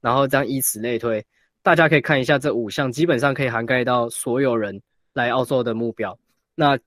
[0.00, 1.24] 然后这样以此类推，
[1.62, 4.80] 大家可以看一下这五项，基本上可以涵盖到所有人
[5.12, 6.18] 来澳洲的目标。
[6.54, 6.78] 那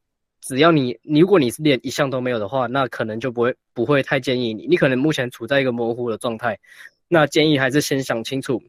[0.41, 4.67] 只要你，如果你是连一项都没有的话，那可能就不会不会太建议你。
[4.67, 6.57] 你可能目前处在一个模糊的状态，
[7.07, 8.61] 那建议还是先想清楚，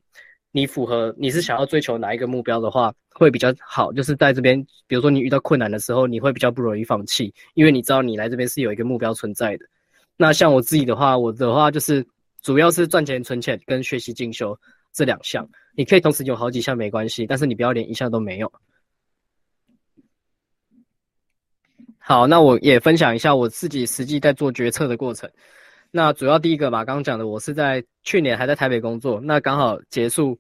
[0.57, 2.91] 你符合你是想要追求哪一个目标的话。
[3.19, 9.65] 会比较好，就是在这边，比如说你遇到困难的时候，你会比较不容易放弃，因为你知道你来这边是有一个目标存在的。
[10.19, 12.07] 那像我自己的话，我的话就是
[12.43, 14.55] 主要是赚钱、存钱跟学习进修
[14.93, 15.49] 这两项。
[15.75, 18.53] 你可以同时有好几项没关系，但是你不要连一项都没有。
[21.97, 25.31] 好，那我也分享一下我自己实际在做决策的过程。
[25.97, 30.39] 那主要第一个嘛，刚刚讲的，我是在去年还在台北工作，那刚好结束。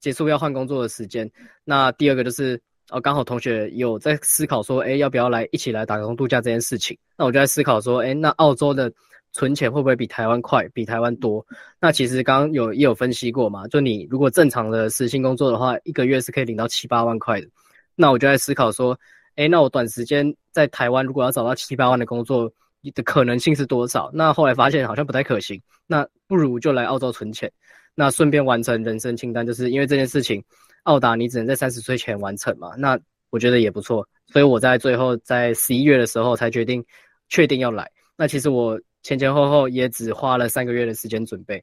[0.00, 1.28] 结束要换工作的时间，
[1.64, 6.96] 那第二个就是哦，刚好同学有在思考说，哎，要不要来一起来打工度假这件事情？
[7.16, 8.92] 那我就在思考说，哎，那澳洲的
[9.32, 11.44] 存钱会不会比台湾快，比台湾多？
[11.80, 17.48] 那其实刚刚有也有分析过嘛，就你如果正常的实薪工作的话，一个月是可以领到七八万块的。
[17.96, 18.96] 那我就在思考说，
[19.34, 24.10] 哎，那我短时间在台湾如果要找到七八万的工作，你的可能性是多少？
[24.12, 27.50] 那后来发现好像不太可行，那不如就来澳洲存钱，
[27.94, 30.42] 那顺便完成人生清单，就是因为这件事情，
[30.84, 32.98] 澳达你只能在三十岁前完成嘛，那
[33.30, 36.84] 我觉得也不错，所以我在最后在十一月的时候才决定
[37.28, 37.90] 确定要来。
[38.16, 41.62] 那其实我前前后后也只花了三个月的时间准备，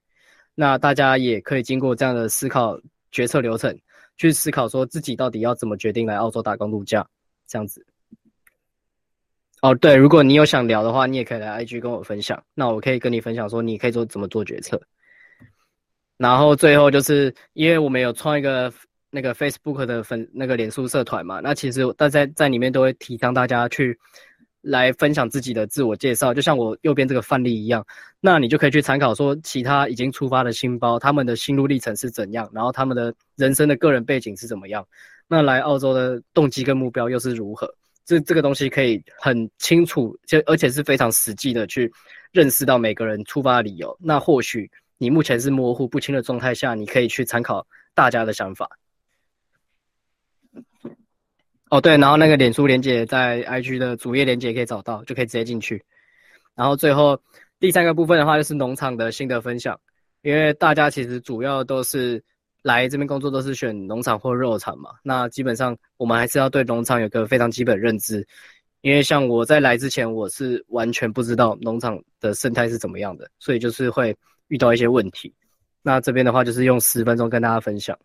[0.54, 2.80] 那大家也可以经过这样的思考
[3.12, 3.78] 决策流程，
[4.18, 7.06] 去思考说自己到底要怎么决定来澳洲打工度假，
[7.48, 7.86] 这样子。
[9.66, 12.40] 哦，对，如果你有想聊的话，你也可以来 IG 跟我分享。
[12.54, 14.80] 那我可以跟你分享说，你可以做怎么做决策。
[16.18, 18.72] 然后最后就是，因为我们有创一个
[19.10, 23.98] 那个 Facebook 的粉那个脸书社团嘛，那其实大家在里面都会提倡大家去
[24.62, 27.84] 来分享自己的自我介绍，就像我右边这个范例一样。
[28.20, 34.88] 那你就可以去参考说，其他已经出发的新包他们的心路历程是怎样，然后他们的人生的个人背景是怎么样，
[35.28, 37.68] 那来澳洲的动机跟目标又是如何。
[38.06, 41.92] 这这个东西可以很清楚，就而且是非常实际的去
[42.32, 43.98] 认识到每个人出发的理由。
[44.00, 48.70] 那或许你目前是模糊不清的状态下，你可以去参考大家的想法。
[51.70, 55.84] 哦，对，然后那个脸书连接在 IG 的主页连接可以找到，就可以直接进去。
[56.54, 57.20] 然后最后
[57.60, 59.80] 第三个部分的话，就是农场的心得分享，
[60.22, 62.24] 因为大家其实主要都是。
[62.66, 68.28] 来这边工作都是选农场或肉场嘛，那基本上我们还是要对农场有个非常基本认知，
[68.82, 75.32] 因为像我在来之前，我是完全不知道农场的生态是怎么样的，所以就是会遇到一些问题。
[75.84, 77.96] 那这边的话就是用十分钟跟大家分享。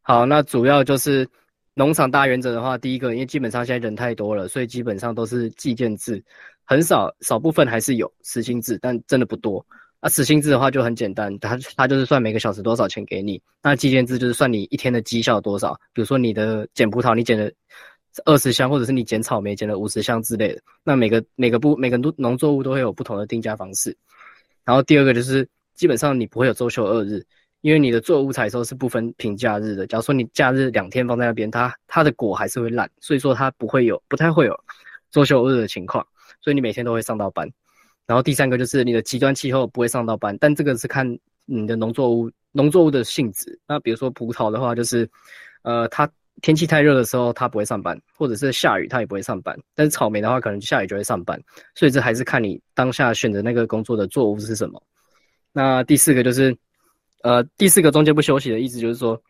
[0.00, 1.28] 好，那主要就是
[1.74, 6.24] 农场大原则的话，第一个，因为基本上现在人太多了，所以基本上都是计件制，
[6.64, 9.62] 很少少部分还是有实薪制，但真的不多。
[10.06, 13.42] 那时薪制的话就很简单，它它就是算每个小时多少钱给你。
[13.60, 15.74] 那计件制就是算你一天的绩效多少。
[15.92, 17.50] 比如说你的捡葡萄，你捡了
[18.24, 20.62] 二十箱，或者是你捡草莓捡了五十箱之类的。
[20.84, 23.96] 那每个每个部每个农农作物都会有不同的定价方式。
[24.64, 25.44] 然后第二个就是
[25.74, 27.20] 基本上你不会有周休二日，
[27.62, 29.88] 因为你的作物采收是不分平假日的。
[29.88, 34.56] 假如说你假日两天放在那边，它它的果还是会烂，所以说它不会有不太会有
[35.10, 36.06] 周休二日的情况。
[36.40, 37.50] 所以你每天都会上到班。
[38.06, 41.06] 然后第三个就是你的极端气候不会上到班，但这个是看
[41.44, 43.58] 你的农作物农作物的性质。
[43.66, 45.08] 那比如说葡萄的话，就是，
[45.62, 46.08] 呃，它
[46.42, 49.58] 天气太热的时候它不会上班，或者是下雨它也不会上班。
[49.74, 51.40] 但是草莓的话，可能下雨就会上班。
[51.74, 54.80] 所以这还是看你当下选择那个工作的作物是什么。
[55.52, 56.56] 那第四个就是，
[57.22, 59.20] 呃，第四个中间不休息的意思就是说，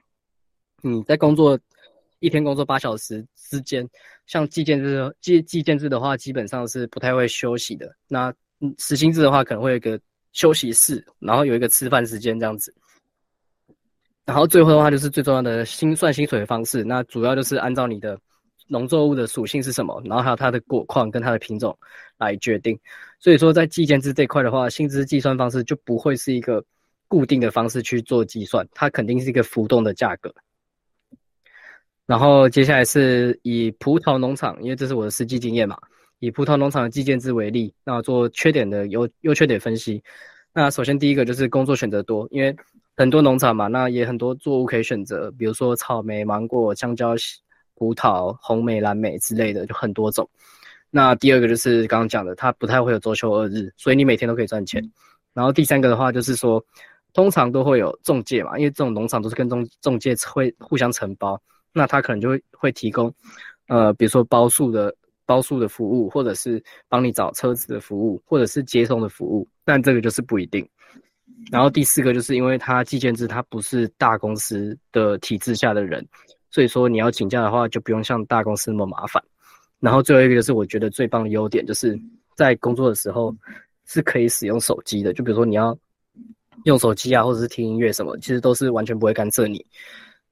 [0.82, 1.58] 你在工作
[2.18, 3.88] 一天工作八小时之间，
[4.26, 7.94] 像计件制计计件制的话，基本上是不太会休息的。
[8.08, 10.00] 那嗯，实薪制的话可能会有一个
[10.32, 12.74] 休息室，然后有一个吃饭时间这样子。
[14.24, 18.18] 然后最后的话就是最重要的薪算薪水的方式，那主要就是按照你的
[18.66, 21.78] 农作物的属性是什么，然后还有它的果况跟它的品种
[22.18, 22.76] 来决定。
[23.20, 26.64] 所以说在计件制这块的话，薪资计算方式就不会是一个
[27.06, 30.34] 固定的方式去做计算，它肯定是一个浮动的价格。
[32.04, 35.78] 然后接下来是以葡萄农场，因为这是我的实际经验嘛。
[36.18, 40.02] 以葡萄农场的计件制为例，那做缺点的优优缺点分析。
[40.52, 42.56] 那首先第一个就是工作选择多，因为
[42.96, 47.14] 很多农场嘛，那也很多作物可以选择，比如说草莓、芒果、香蕉、
[47.74, 50.26] 葡萄、红莓、蓝莓之类的，就很多种。
[50.90, 54.82] 那第二个就是刚刚讲的，它不太会有周休二日，所以你每天都可以赚钱。
[55.34, 56.64] 然后第三个的话就是说，
[57.12, 61.38] 通常都会有中介嘛，因为这种农场都是跟中中介会互相承包，
[61.74, 63.12] 那他可能就会会提供，
[63.68, 64.94] 呃，比如说包数的。
[65.26, 70.66] 包宿的服务，或者是帮你找车子的服务，或者是接送的服务，但这个就是不一定。
[71.50, 76.04] 然后第四个就是因为他计件制，他不是大公司的体制下的人，
[76.50, 79.22] 所以说你要请假的话，就不用像大公司那么麻烦。
[79.78, 81.98] 然后最后一个就是我觉得最棒的优点，就是
[82.34, 83.34] 在工作的时候
[83.84, 85.76] 是可以使用手机的，就比如说你要
[86.64, 89.64] 用手机啊，或者是听音乐什么，其实都是完全不会干涉你。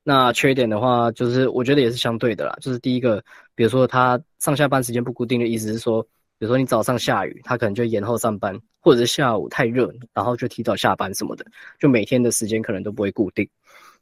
[0.06, 2.54] 那缺点的话，就是我觉得也是相对的啦。
[2.60, 3.24] 就是第一个，
[3.54, 6.02] 比如说他上下班时间不固定的意思是说，
[6.38, 11.46] 比如说你早上下雨，他可能就延后上班，或者是下午太热，然后就提早下班什么的，
[11.80, 13.48] 就每天的时间可能都不会固定。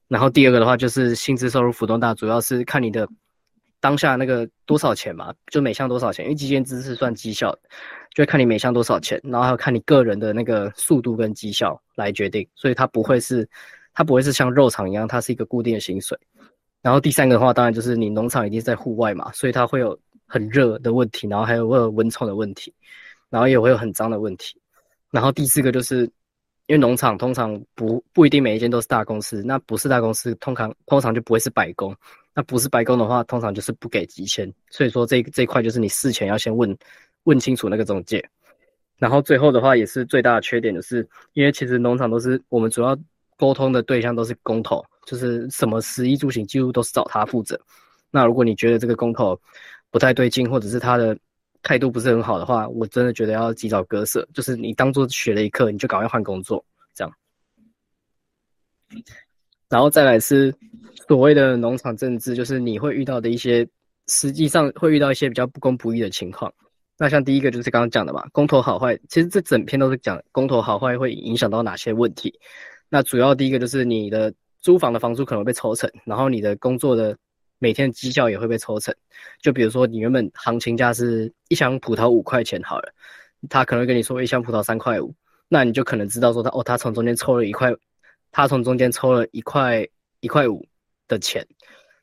[0.08, 3.08] 然后第二个的话，就是薪资收入浮动大，主要是看你的
[3.78, 7.56] 当下那个多少钱嘛，就每项多少钱，因为基建资是算绩效，
[8.12, 13.48] 就看你每项多少钱，然后还有看你个人的那个速度跟绩效来决定，所以它不会是。
[13.94, 16.18] 它不会是像肉场一样，它是一个固定的薪水。
[16.80, 22.74] 然后第三个的话，当然就是你农场一定在户外嘛，所以它会有很热的问题，然后还有会有蚊虫的问题，
[23.30, 24.60] 然后也会有很脏的问题。
[25.10, 26.04] 然后第四个就是，
[26.66, 31.94] 因为农场通常不不一定每一间都是大公司，那不是大公司，通常通常就不会是白工。
[32.34, 34.50] 那不是白工的话，通常就是不给急签。
[34.70, 36.74] 所以说这这一块就是你事前要先问
[37.24, 38.26] 问清楚那个中介。
[38.96, 42.96] 然后最后的话也是最大的缺点，就是因为其实农场都是我们主要
[43.42, 47.60] 沟通的对象都是工头，就是什么食衣住行几乎都是找他负责。
[48.08, 49.36] 那如果你觉得这个工头
[49.90, 51.18] 不太对劲，或者是他的
[51.60, 56.64] 态度不是很好的话，我真的觉得要及早割舍，就是你当做学了一课，你就赶快换工作，
[56.94, 57.12] 这样。
[59.68, 60.54] 然后再来是
[61.08, 63.66] 所谓的农场政治，就是你会遇到的一些，
[64.06, 66.54] 实际上会遇到一些比较不公不义的情况。
[66.96, 72.32] 那像第一个就是刚刚讲的嘛，公投好坏，其实这整篇都是讲公投好坏会影响到哪些问题。
[72.94, 74.30] 那主要第一个就是你的
[74.60, 77.16] 租房的房租可能被抽成，然后你的工作的
[77.58, 78.94] 每天绩效也会被抽成。
[79.40, 82.92] 就比如说你原本行情价是一箱葡萄五块钱好了，
[83.48, 85.10] 他可能跟你说一箱葡萄三块五，
[85.48, 87.74] 那你就可能知道说他哦，他从中间抽了一块，
[88.30, 89.88] 他从中间抽了一块
[90.20, 90.62] 一块五
[91.08, 91.42] 的钱。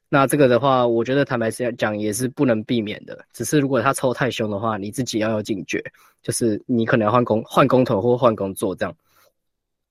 [0.10, 3.24] 那这个的话，我觉得坦白讲也是不能避免的。
[3.32, 5.84] 只是如果他抽太凶的话，你自己要有警觉，
[6.24, 8.96] 就是你可能要换工换工头或换工作这样。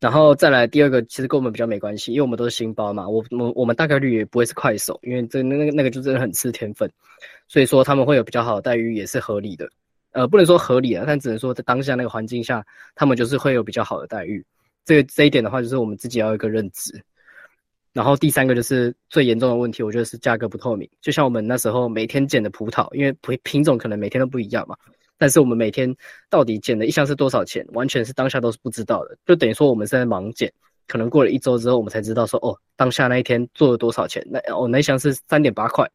[0.00, 3.08] 然后再来第二个，其实跟我们比较没关系，因为我们都是新包嘛。
[3.08, 6.88] 我我我们大概率也不会是快手，因为这那个那个就真的很吃天分。
[7.48, 9.68] 所以说他们会有比较好的待遇，也是合理的。
[10.12, 14.44] 呃，不能说合理啊，但只能说在当下那个环境下，他们就是会有比较好的待遇。
[14.84, 17.02] 这个这一点的话，就是我们自己要一个认知。
[17.92, 20.88] 然后第三个就是最严重的问题，我觉得是价格不透明。
[21.00, 24.76] 就像我们那时候每天捡的葡萄，因为品品种可能每天都不一样嘛，
[25.18, 25.94] 但是我们每天
[26.30, 29.18] 到底捡的一箱是多少钱，完全是当下都是不知道的。
[29.26, 30.50] 就等于说我们是在盲捡，
[30.86, 34.24] 可能过了一周之后，我们才知道说哦，当下那一天做了多少钱。
[34.30, 35.86] 那哦那一箱是三点八块，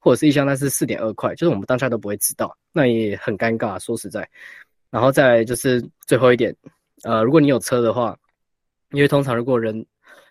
[0.00, 3.78] 或者是一箱那是四点二块，就是我们当下都不会知道，那也很尴尬。
[3.78, 4.28] 说实在，
[4.90, 6.54] 然后再来就是最后一点，
[7.04, 8.16] 呃，如果你有车的话，
[8.90, 9.86] 因为通常如果人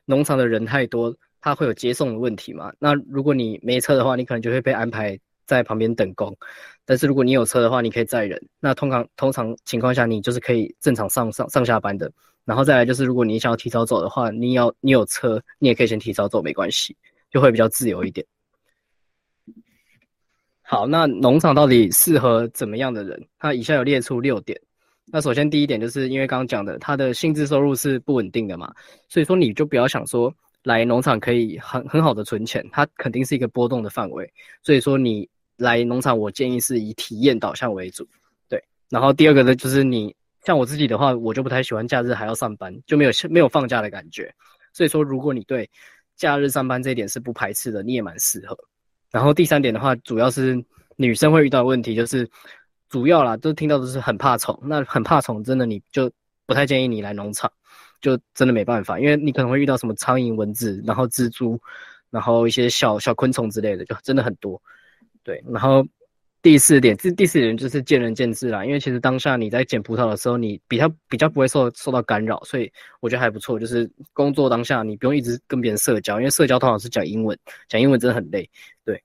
[0.06, 2.72] 农场的人太多，他会有接送的问题嘛？
[2.78, 6.36] 那如果你没车的话，你可能就会被安排在旁边等工。
[6.86, 8.42] 但是如果你有车的话，你可以载人。
[8.60, 12.12] 那通常通常情况下，你就是可以正常上上上下班的。
[12.46, 16.96] 然后再来就是，如果你想要提早走的话，你要你有车，你也可以先提早走，没关系，
[17.32, 18.26] 就会比较自由一点。
[20.62, 23.28] 好，那农场到底适合怎么样的人？
[23.40, 24.60] 它以下有列出六点。
[25.06, 28.74] 那首先第一点就是因为刚刚讲的，他的薪资收入是不稳定的嘛，
[29.08, 30.34] 所以说你就不要想说
[30.64, 34.30] 来农场可以很很好的存钱，它肯定是一个波动的范围。
[34.64, 35.30] 所以说你
[35.64, 38.08] 来农场，我建议是以体验导向为主，
[38.48, 38.64] 对。
[38.90, 44.32] 然后第二个呢，就是你像我自己的话，我就不太喜欢假日还要上班，就没有没有放假的感觉。
[44.74, 45.68] 所以说，如果你对
[46.16, 48.56] 假日上班这一点是不排斥的，你也蛮适合。
[49.10, 50.64] 然后第三点的话，主要是
[50.98, 52.30] 女生会遇到的问题就是。
[52.90, 56.12] 主要啦，都听到都是很怕虫，那很怕虫，真的你就
[56.46, 57.52] 不太建议你来农场，
[58.00, 61.60] 就真的没办法，因为你可能会遇到什么苍蝇、蚊子，然后蜘蛛，
[62.12, 64.62] 然后一些小小昆虫之类的，就真的很多。
[65.24, 65.86] 对，然后
[66.42, 73.60] 第四点，这第四点就是见仁见智啦，因为其实当下你在捡葡萄的时候，你比较比较不会受受到干扰，所以我觉得还不错。
[73.60, 78.50] 就是工作当下你不用一直跟别人社交，因为社交通常是讲英文，讲英文真的很累。
[78.86, 79.02] 对，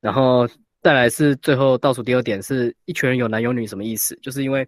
[0.00, 0.48] 然后。
[0.80, 4.16] 再来是最后倒数第二点，是一群人有男有女什么意思？
[4.22, 4.66] 就是因为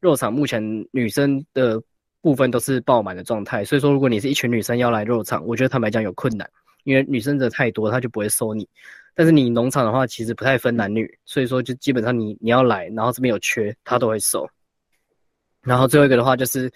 [0.00, 0.62] 肉场目前
[0.92, 1.80] 女生的
[2.22, 6.50] 部分都是爆满的状态，所以说如果你是一群女生要来肉场，我觉得坦白讲有困难，
[6.84, 8.66] 因为女生的太多，他就不会收你。
[9.14, 14.48] 但是你农场的话，其实不太分男女，所以说就基本上你你要来，然后这边有缺，他都会收。
[15.62, 16.70] 然后最后一个的话就是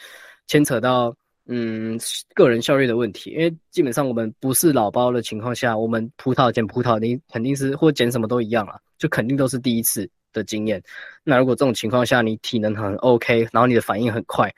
[0.46, 1.14] 牵扯到。
[1.48, 1.96] 嗯，
[2.34, 10.82] 个人效率的问题，因为基本上我们不是老包的情况下，我们葡萄捡葡萄，你肯定是或捡什么都一样啊，就肯定都是第一次的经验。
[11.22, 14.52] 那如果这种情况下你体能很 OK，然后你的反应很快，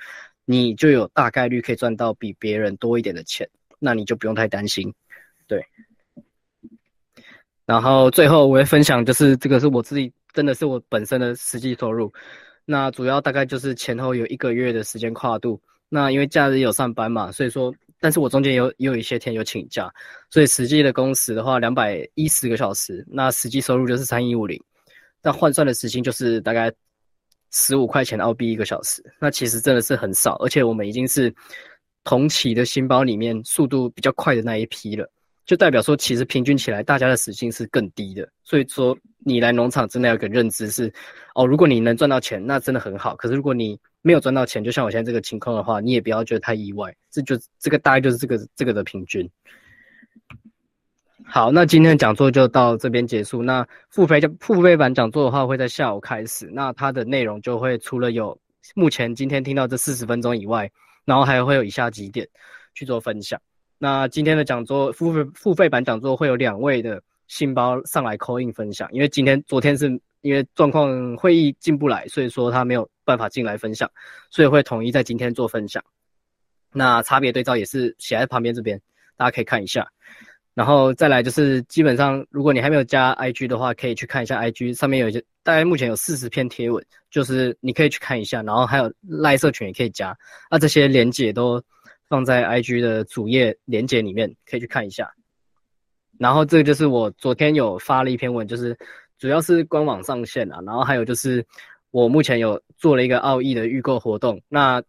[0.47, 3.47] 你就有大概率可以赚到比别人多一点的钱，
[3.79, 4.91] 那你就不用太担心。
[5.47, 5.63] 对。
[7.69, 12.11] 然后最后我会分享，就是这个是我自己真的是我本身的实际收入，
[12.65, 15.61] 那主要大概就是前后有一个月的时间跨度。
[15.91, 19.93] 那因为假日有上班嘛，所以说，但是我中间有也有一些天有请假，
[20.31, 24.59] 所以实际的工时的话，两百一十个小时，那实际收入就是三一五零，
[25.23, 26.73] 那换算的时薪就是大概
[27.51, 31.35] 十五块钱澳币一个小时，那其实真的是很少，而且我们已经是
[32.03, 35.07] 同期的新包里面速度比较快的那一批了，
[35.49, 38.95] 就代表说其实平均起来大家的时薪是更低的，所以说
[39.25, 40.93] 你来农场真的有个认知是，
[41.35, 49.27] 哦，如果你能赚到钱，那真的很好，可是如果你没有赚到钱，就像我现在这个情况的话，你也不要觉得太意外，这就这个大概就是这个这个的平均。
[51.25, 53.43] 好，那今天的讲座就到这边结束。
[53.43, 56.47] 那付费就付费版讲座的话，会在下午开始。
[56.53, 58.39] 那它的内容就会除了有
[58.75, 60.71] 目前今天听到这四十分钟以外，
[61.07, 62.29] 然后还会有以下几点
[62.75, 63.41] 去做分享。
[63.79, 69.89] 那今天的讲座付费付费版讲座会有两位的信包上来 call in 分享，因为今天昨天是
[70.23, 73.89] 因为状况会议进不来，所以说他没有办法进来分享，
[74.31, 75.83] 所以会统一在今天做分享。
[76.73, 78.81] 那差别对照也是写在旁边这边，
[79.17, 79.87] 大家可以看一下。
[80.55, 88.43] 然后再来就是基本上，如果你还没有加 IG 的话，可以去看一下 IG 上面有一些，大概目前有四十篇贴文，就是你可以去看一下。
[88.43, 90.17] 然后还有赖社群也可以加，
[90.51, 91.63] 那这些连接都
[92.09, 95.13] 放在 IG 的主页连接里面，可以去看一下。
[96.19, 98.77] 然后这个就是我昨天有发了一篇文，就是
[99.19, 101.47] 主要是官网上线啊，然后还有就是
[101.91, 104.83] 我目前有做了一个奥义的预购活动，那。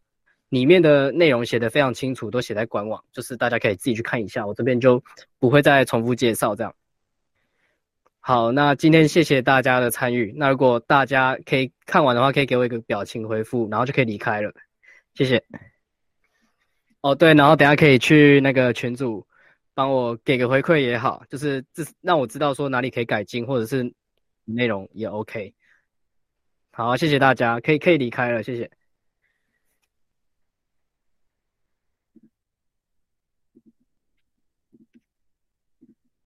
[0.49, 4.47] 里面的内容写的非常清楚，都写在官网，就是大家可以自己去看一下。
[4.47, 4.99] 我这边就
[5.37, 6.73] 不会再重复介绍这样。
[8.19, 10.33] 好，那今天谢谢大家的参与。
[10.35, 14.51] 那如果大家可以看完的话，可以给我一个表情回复，然后就可以离开了。
[15.13, 15.43] 谢谢。
[17.01, 19.25] 哦，对，然后等下可以去那个群组
[19.73, 23.93] 帮我给个回馈也好，就是这让我知道说哪里可以改进，或者是
[24.43, 25.53] 内容也 OK。
[26.71, 28.69] 好，谢谢大家，可以可以离开了，谢谢。